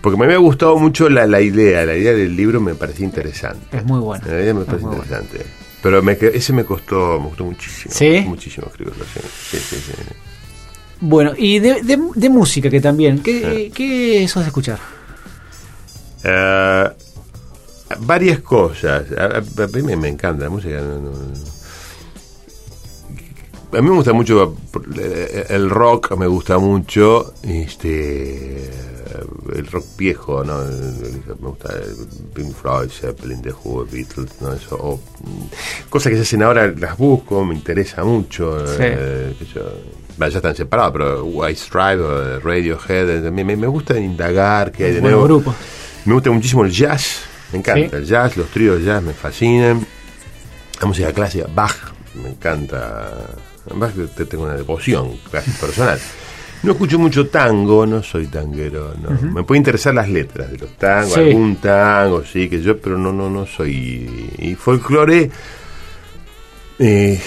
porque 0.00 0.18
me 0.18 0.26
había 0.26 0.36
gustado 0.38 0.76
mucho 0.78 1.08
la, 1.08 1.26
la 1.26 1.40
idea, 1.40 1.84
la 1.86 1.96
idea 1.96 2.12
del 2.12 2.36
libro 2.36 2.60
me 2.60 2.74
parecía 2.74 3.04
interesante, 3.06 3.76
Es 3.76 3.84
muy 3.84 4.00
bueno. 4.00 4.24
la 4.26 4.40
idea 4.40 4.54
me 4.54 4.64
bueno. 4.64 4.92
interesante, 4.92 5.44
pero 5.82 6.02
me, 6.02 6.16
ese 6.20 6.52
me 6.52 6.64
costó, 6.64 7.18
me 7.20 7.28
costó 7.28 7.44
muchísimo, 7.44 7.94
¿Sí? 7.94 8.22
muchísimo 8.26 8.66
escribirlo, 8.68 9.04
sí, 9.50 9.58
sí, 9.58 9.76
sí. 9.76 9.92
Bueno, 11.00 11.32
y 11.38 11.60
de, 11.60 11.82
de- 11.82 11.98
de 12.14 12.28
música 12.28 12.68
que 12.68 12.80
también. 12.80 13.20
¿Qué, 13.22 13.70
¿Qué 13.72 14.26
sos 14.26 14.42
de 14.42 14.48
escuchar? 14.48 14.78
Eh, 16.24 16.88
varias 18.00 18.40
cosas. 18.40 19.04
A, 19.16 19.24
a- 19.24 19.38
a 19.38 19.66
mí 19.72 19.82
me, 19.82 19.96
me 19.96 20.08
encanta 20.08 20.44
la 20.44 20.50
música. 20.50 20.80
no- 20.80 20.98
no- 20.98 21.10
no. 21.12 21.57
A 23.70 23.82
mí 23.82 23.88
me 23.90 23.96
gusta 23.96 24.12
mucho 24.14 24.56
eh, 24.98 25.44
el 25.50 25.68
rock, 25.68 26.16
me 26.16 26.26
gusta 26.26 26.58
mucho 26.58 27.34
este 27.42 28.70
el 29.54 29.66
rock 29.66 29.84
viejo, 29.96 30.42
¿no? 30.44 30.58
Me 30.64 31.48
gusta 31.48 31.74
Pink 32.34 32.52
Floyd, 32.54 32.88
Zeppelin, 32.88 33.42
The 33.42 33.52
Who, 33.52 33.86
Beatles, 33.90 34.40
¿no? 34.40 34.52
Eso, 34.54 34.76
o, 34.76 34.96
mm, 34.96 35.88
cosas 35.90 36.10
que 36.10 36.16
se 36.16 36.22
hacen 36.22 36.42
ahora 36.42 36.72
las 36.76 36.96
busco, 36.96 37.44
me 37.44 37.54
interesa 37.54 38.04
mucho. 38.04 38.66
Sí. 38.66 38.76
eh, 38.80 39.34
yo. 39.54 39.62
Bueno, 40.16 40.32
ya 40.32 40.38
están 40.38 40.56
separados, 40.56 40.92
pero 40.92 41.24
White 41.24 41.60
Stripe, 41.60 42.38
Radiohead, 42.42 43.26
eh, 43.26 43.30
me, 43.30 43.44
me- 43.44 43.66
gusta 43.66 43.98
indagar 43.98 44.72
qué 44.72 44.86
hay 44.86 44.92
de 44.94 45.00
nuevo. 45.02 45.24
grupos. 45.24 45.54
Me 46.06 46.14
gusta 46.14 46.30
muchísimo 46.30 46.64
el 46.64 46.70
jazz, 46.70 47.20
me 47.52 47.58
encanta 47.58 47.90
Sí. 47.90 47.96
el 47.96 48.04
jazz, 48.06 48.36
los 48.36 48.48
tríos 48.48 48.78
de 48.78 48.84
jazz 48.86 49.02
me 49.02 49.12
fascinan. 49.12 49.86
La 50.80 50.86
música 50.86 51.12
clásica, 51.12 51.46
Bach, 51.54 51.74
me 52.22 52.30
encanta. 52.30 53.26
Bach 53.74 53.92
te 54.16 54.24
tengo 54.24 54.44
una 54.44 54.54
devoción 54.56 55.12
casi 55.30 55.50
personal. 55.52 55.98
No 56.62 56.72
escucho 56.72 56.98
mucho 56.98 57.28
tango, 57.28 57.86
no 57.86 58.02
soy 58.02 58.26
tanguero, 58.26 58.92
no. 59.00 59.10
Me 59.32 59.44
puede 59.44 59.58
interesar 59.58 59.94
las 59.94 60.08
letras 60.08 60.50
de 60.50 60.58
los 60.58 60.70
tangos, 60.76 61.14
Sí. 61.14 61.20
algún 61.20 61.56
tango, 61.56 62.24
sí, 62.24 62.48
que 62.48 62.60
yo, 62.60 62.78
pero 62.78 62.98
no, 62.98 63.12
no, 63.12 63.30
no 63.30 63.46
soy. 63.46 64.32
Y 64.38 64.54
folclore, 64.56 65.30
eh, 66.80 67.20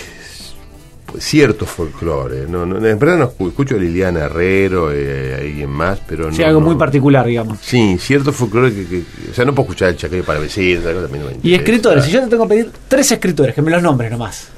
cierto 1.18 1.66
folclore. 1.66 2.46
No, 2.48 2.66
no, 2.66 2.86
en 2.86 3.00
verdad 3.00 3.18
no 3.18 3.32
escu- 3.32 3.48
escucho 3.50 3.76
a 3.76 3.78
Liliana 3.78 4.22
Herrero, 4.26 4.92
eh, 4.92 5.36
alguien 5.40 5.70
más, 5.70 6.00
pero 6.08 6.26
no. 6.30 6.34
Sí, 6.36 6.44
algo 6.44 6.60
muy 6.62 6.76
particular, 6.76 7.26
digamos. 7.26 7.58
Sí, 7.62 7.98
cierto 8.00 8.34
folclore 8.34 8.74
que, 8.74 8.86
que- 8.86 9.04
O 9.32 9.34
sea, 9.34 9.46
no 9.46 9.54
puedo 9.56 9.68
escuchar 9.70 9.90
el 9.90 9.98
chaqueño 9.98 10.24
para 10.24 10.40
vecinos, 10.40 10.84
cosa 10.84 11.02
también 11.04 11.24
no 11.24 11.30
me 11.30 11.34
Y 11.36 11.36
interesa. 11.36 11.58
escritores, 11.62 12.04
si 12.06 12.12
yo 12.12 12.22
te 12.22 12.28
tengo 12.28 12.44
que 12.44 12.50
pedir 12.50 12.72
tres 12.88 13.12
escritores, 13.12 13.56
que 13.56 13.62
me 13.62 13.72
los 13.72 13.82
nombres 13.82 14.12
nomás. 14.12 14.50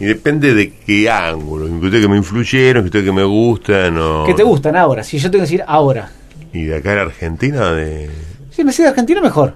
Y 0.00 0.06
depende 0.06 0.54
de 0.54 0.72
qué 0.72 1.08
ángulo. 1.08 1.66
Escritores 1.66 2.00
que 2.02 2.08
me 2.08 2.16
influyeron, 2.16 2.84
escritores 2.84 3.06
que 3.06 3.12
me 3.12 3.24
gustan. 3.24 3.96
O... 3.98 4.24
Que 4.26 4.34
te 4.34 4.42
gustan 4.42 4.76
ahora, 4.76 5.04
si 5.04 5.18
yo 5.18 5.30
tengo 5.30 5.42
que 5.44 5.50
decir 5.50 5.62
ahora. 5.66 6.10
Y 6.52 6.64
de 6.64 6.76
acá 6.76 6.92
en 6.94 6.98
Argentina, 6.98 7.72
de. 7.72 8.10
Si 8.50 8.64
me 8.64 8.72
sé 8.72 8.82
de 8.82 8.88
argentino, 8.88 9.20
mejor. 9.22 9.54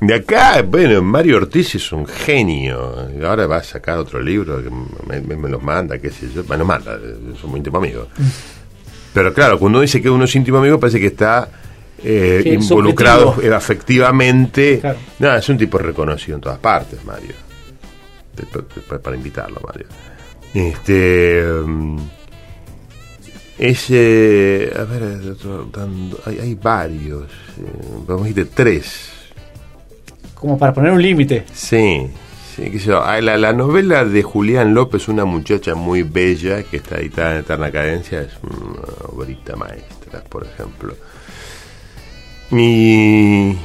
De 0.00 0.14
acá, 0.14 0.62
bueno, 0.62 1.00
Mario 1.02 1.36
Ortiz 1.36 1.76
es 1.76 1.92
un 1.92 2.06
genio. 2.06 3.08
Ahora 3.24 3.46
va 3.46 3.58
a 3.58 3.62
sacar 3.62 3.98
otro 3.98 4.20
libro 4.20 4.60
que 4.62 4.68
me, 5.08 5.20
me- 5.20 5.36
me 5.36 5.48
los 5.48 5.62
manda, 5.62 5.98
qué 5.98 6.10
sé 6.10 6.28
yo. 6.34 6.42
Bueno, 6.44 6.64
manda, 6.64 6.98
son 7.40 7.50
muy 7.50 7.58
íntimos 7.58 7.80
amigos. 7.82 8.08
Pero 9.14 9.32
claro, 9.32 9.58
cuando 9.60 9.78
uno 9.78 9.82
dice 9.82 10.02
que 10.02 10.10
uno 10.10 10.24
es 10.24 10.34
íntimo 10.34 10.58
amigo, 10.58 10.80
parece 10.80 10.98
que 10.98 11.06
está 11.06 11.48
eh, 12.02 12.40
Sí, 12.42 12.48
involucrado 12.50 13.26
subjetivo. 13.34 13.54
afectivamente. 13.54 14.78
Claro. 14.80 14.98
No, 15.20 15.36
es 15.36 15.48
un 15.48 15.58
tipo 15.58 15.78
reconocido 15.78 16.34
en 16.36 16.40
todas 16.40 16.58
partes, 16.58 17.04
Mario. 17.04 17.34
Para 19.02 19.16
invitarlo, 19.16 19.60
Mario. 19.66 19.86
Este. 20.54 21.42
mm, 21.64 21.98
Es. 23.58 23.86
eh, 23.90 24.72
a 24.78 24.84
ver, 24.84 25.02
hay, 26.26 26.38
hay 26.38 26.54
varios. 26.54 27.24
eh, 27.58 27.64
vamos 28.06 28.26
a 28.26 28.28
ir 28.28 28.34
de 28.34 28.44
tres. 28.46 29.10
Como 30.34 30.58
para 30.58 30.72
poner 30.74 30.92
un 30.92 31.00
límite. 31.00 31.44
Sí, 31.54 32.08
sí, 32.56 32.62
qué 32.70 32.78
sé 32.80 32.86
yo. 32.86 33.00
La, 33.20 33.36
la 33.38 33.52
novela 33.52 34.04
de 34.04 34.22
Julián 34.24 34.74
López, 34.74 35.06
una 35.08 35.24
muchacha 35.24 35.74
muy 35.76 36.02
bella 36.02 36.64
que 36.64 36.78
está 36.78 36.96
editada 36.98 37.32
en 37.34 37.38
Eterna 37.38 37.70
Cadencia, 37.70 38.22
es 38.22 38.32
una 38.42 38.82
obrita 39.08 39.54
maestra, 39.56 40.22
por 40.28 40.44
ejemplo. 40.44 40.94
Y. 42.50 43.56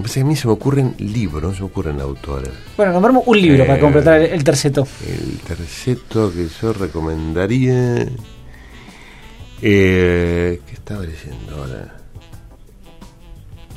Pues 0.00 0.16
a 0.18 0.24
mí 0.24 0.34
se 0.36 0.46
me 0.46 0.52
ocurren 0.54 0.94
libros, 0.98 1.42
no 1.42 1.52
se 1.54 1.60
me 1.60 1.66
ocurren 1.66 2.00
autores. 2.00 2.50
Bueno, 2.76 2.92
nombramos 2.92 3.24
un 3.26 3.40
libro 3.40 3.64
Eh. 3.64 3.66
para 3.66 3.80
completar 3.80 4.20
el, 4.20 4.32
el 4.32 4.44
terceto. 4.44 4.86
El 5.06 5.38
terceto 5.40 6.32
que 6.32 6.46
yo 6.60 6.72
recomendaría. 6.72 8.06
Eh, 9.62 10.60
¿Qué 10.66 10.72
estaba 10.72 11.02
leyendo 11.02 11.56
ahora? 11.56 11.96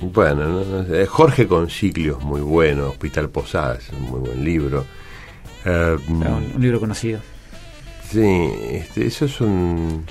Bueno, 0.02 0.48
no, 0.48 0.64
no 0.66 0.86
sé. 0.88 1.06
Jorge 1.06 1.48
Conciclio 1.48 2.18
es 2.20 2.26
muy 2.26 2.42
bueno. 2.42 2.90
Hospital 2.90 3.30
Posadas 3.30 3.80
es 3.88 3.90
un 3.94 4.02
muy 4.04 4.20
buen 4.22 4.44
libro. 4.44 4.86
Eh, 5.66 5.98
Un, 6.10 6.24
un 6.56 6.62
libro 6.62 6.80
conocido. 6.80 7.20
Sí, 8.12 8.50
este, 8.72 9.08
eso 9.08 9.26
es 9.26 9.42
un. 9.42 10.06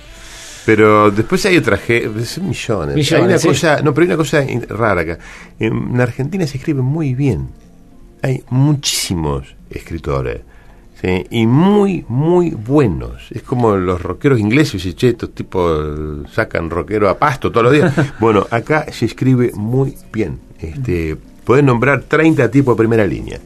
Pero 0.65 1.11
después 1.11 1.45
hay 1.47 1.63
son 1.63 2.49
millones. 2.49 2.95
Millones, 2.95 3.13
hay 3.13 3.23
una 3.23 3.39
sí. 3.39 3.49
cosa, 3.49 3.83
no, 3.83 3.93
pero 3.93 4.05
hay 4.05 4.09
una 4.09 4.17
cosa 4.17 4.45
rara 4.69 5.01
acá. 5.01 5.19
En 5.59 6.01
Argentina 6.01 6.47
se 6.47 6.59
escribe 6.59 6.83
muy 6.83 7.15
bien. 7.15 7.49
Hay 8.23 8.45
muchísimos 8.51 9.55
escritores. 9.71 10.41
¿sí? 11.01 11.27
Y 11.31 11.47
muy, 11.47 12.05
muy 12.09 12.51
buenos. 12.51 13.31
Es 13.31 13.43
como 13.43 13.77
los 13.77 14.01
rockeros 14.01 14.39
ingleses. 14.39 14.85
Y 14.87 14.95
che, 14.95 15.09
estos 15.09 15.35
tipos 15.35 16.31
sacan 16.33 16.71
rockero 16.71 17.09
a 17.09 17.19
pasto 17.19 17.51
todos 17.51 17.65
los 17.65 17.73
días. 17.73 17.93
bueno, 18.21 18.47
acá 18.51 18.87
se 18.93 19.07
escribe 19.07 19.51
muy 19.55 19.97
bien. 20.13 20.39
Este, 20.61 21.17
pueden 21.45 21.67
nombrar 21.67 22.03
30 22.03 22.49
tipos 22.51 22.77
de 22.77 22.79
primera 22.79 23.05
línea. 23.07 23.41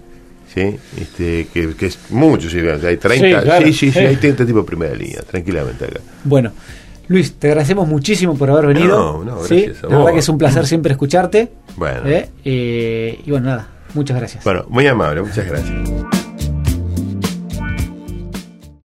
¿sí? 0.55 0.77
Este, 1.01 1.49
que, 1.53 1.75
que 1.75 1.87
es 1.87 1.99
mucho. 2.11 2.51
¿sí? 2.51 2.59
Hay 2.59 2.97
30. 2.99 3.07
Sí, 3.15 3.45
claro. 3.45 3.67
sí, 3.67 3.73
sí, 3.73 3.87
sí, 3.91 3.93
Sí. 3.93 3.99
hay 4.01 4.17
30 4.17 4.45
tipos 4.45 4.63
de 4.63 4.67
primera 4.67 4.95
línea. 4.95 5.23
Tranquilamente 5.23 5.87
acá. 5.87 6.01
Bueno, 6.25 6.53
Luis, 7.09 7.35
te 7.35 7.49
agradecemos 7.49 7.87
muchísimo 7.87 8.35
por 8.37 8.51
haber 8.51 8.67
venido. 8.67 9.25
No, 9.25 9.37
no, 9.37 9.45
¿sí? 9.45 9.73
La 9.83 9.99
verdad 9.99 10.13
que 10.13 10.19
es 10.19 10.29
un 10.29 10.39
placer 10.39 10.67
siempre 10.67 10.93
escucharte. 10.93 11.53
Bueno. 11.77 12.09
¿eh? 12.09 12.29
Eh, 12.45 13.21
y 13.25 13.31
bueno, 13.31 13.51
nada, 13.51 13.69
muchas 13.95 14.17
gracias. 14.17 14.45
Bueno, 14.45 14.65
muy 14.69 14.87
amable, 14.87 15.23
muchas 15.23 15.47
gracias. 15.47 16.16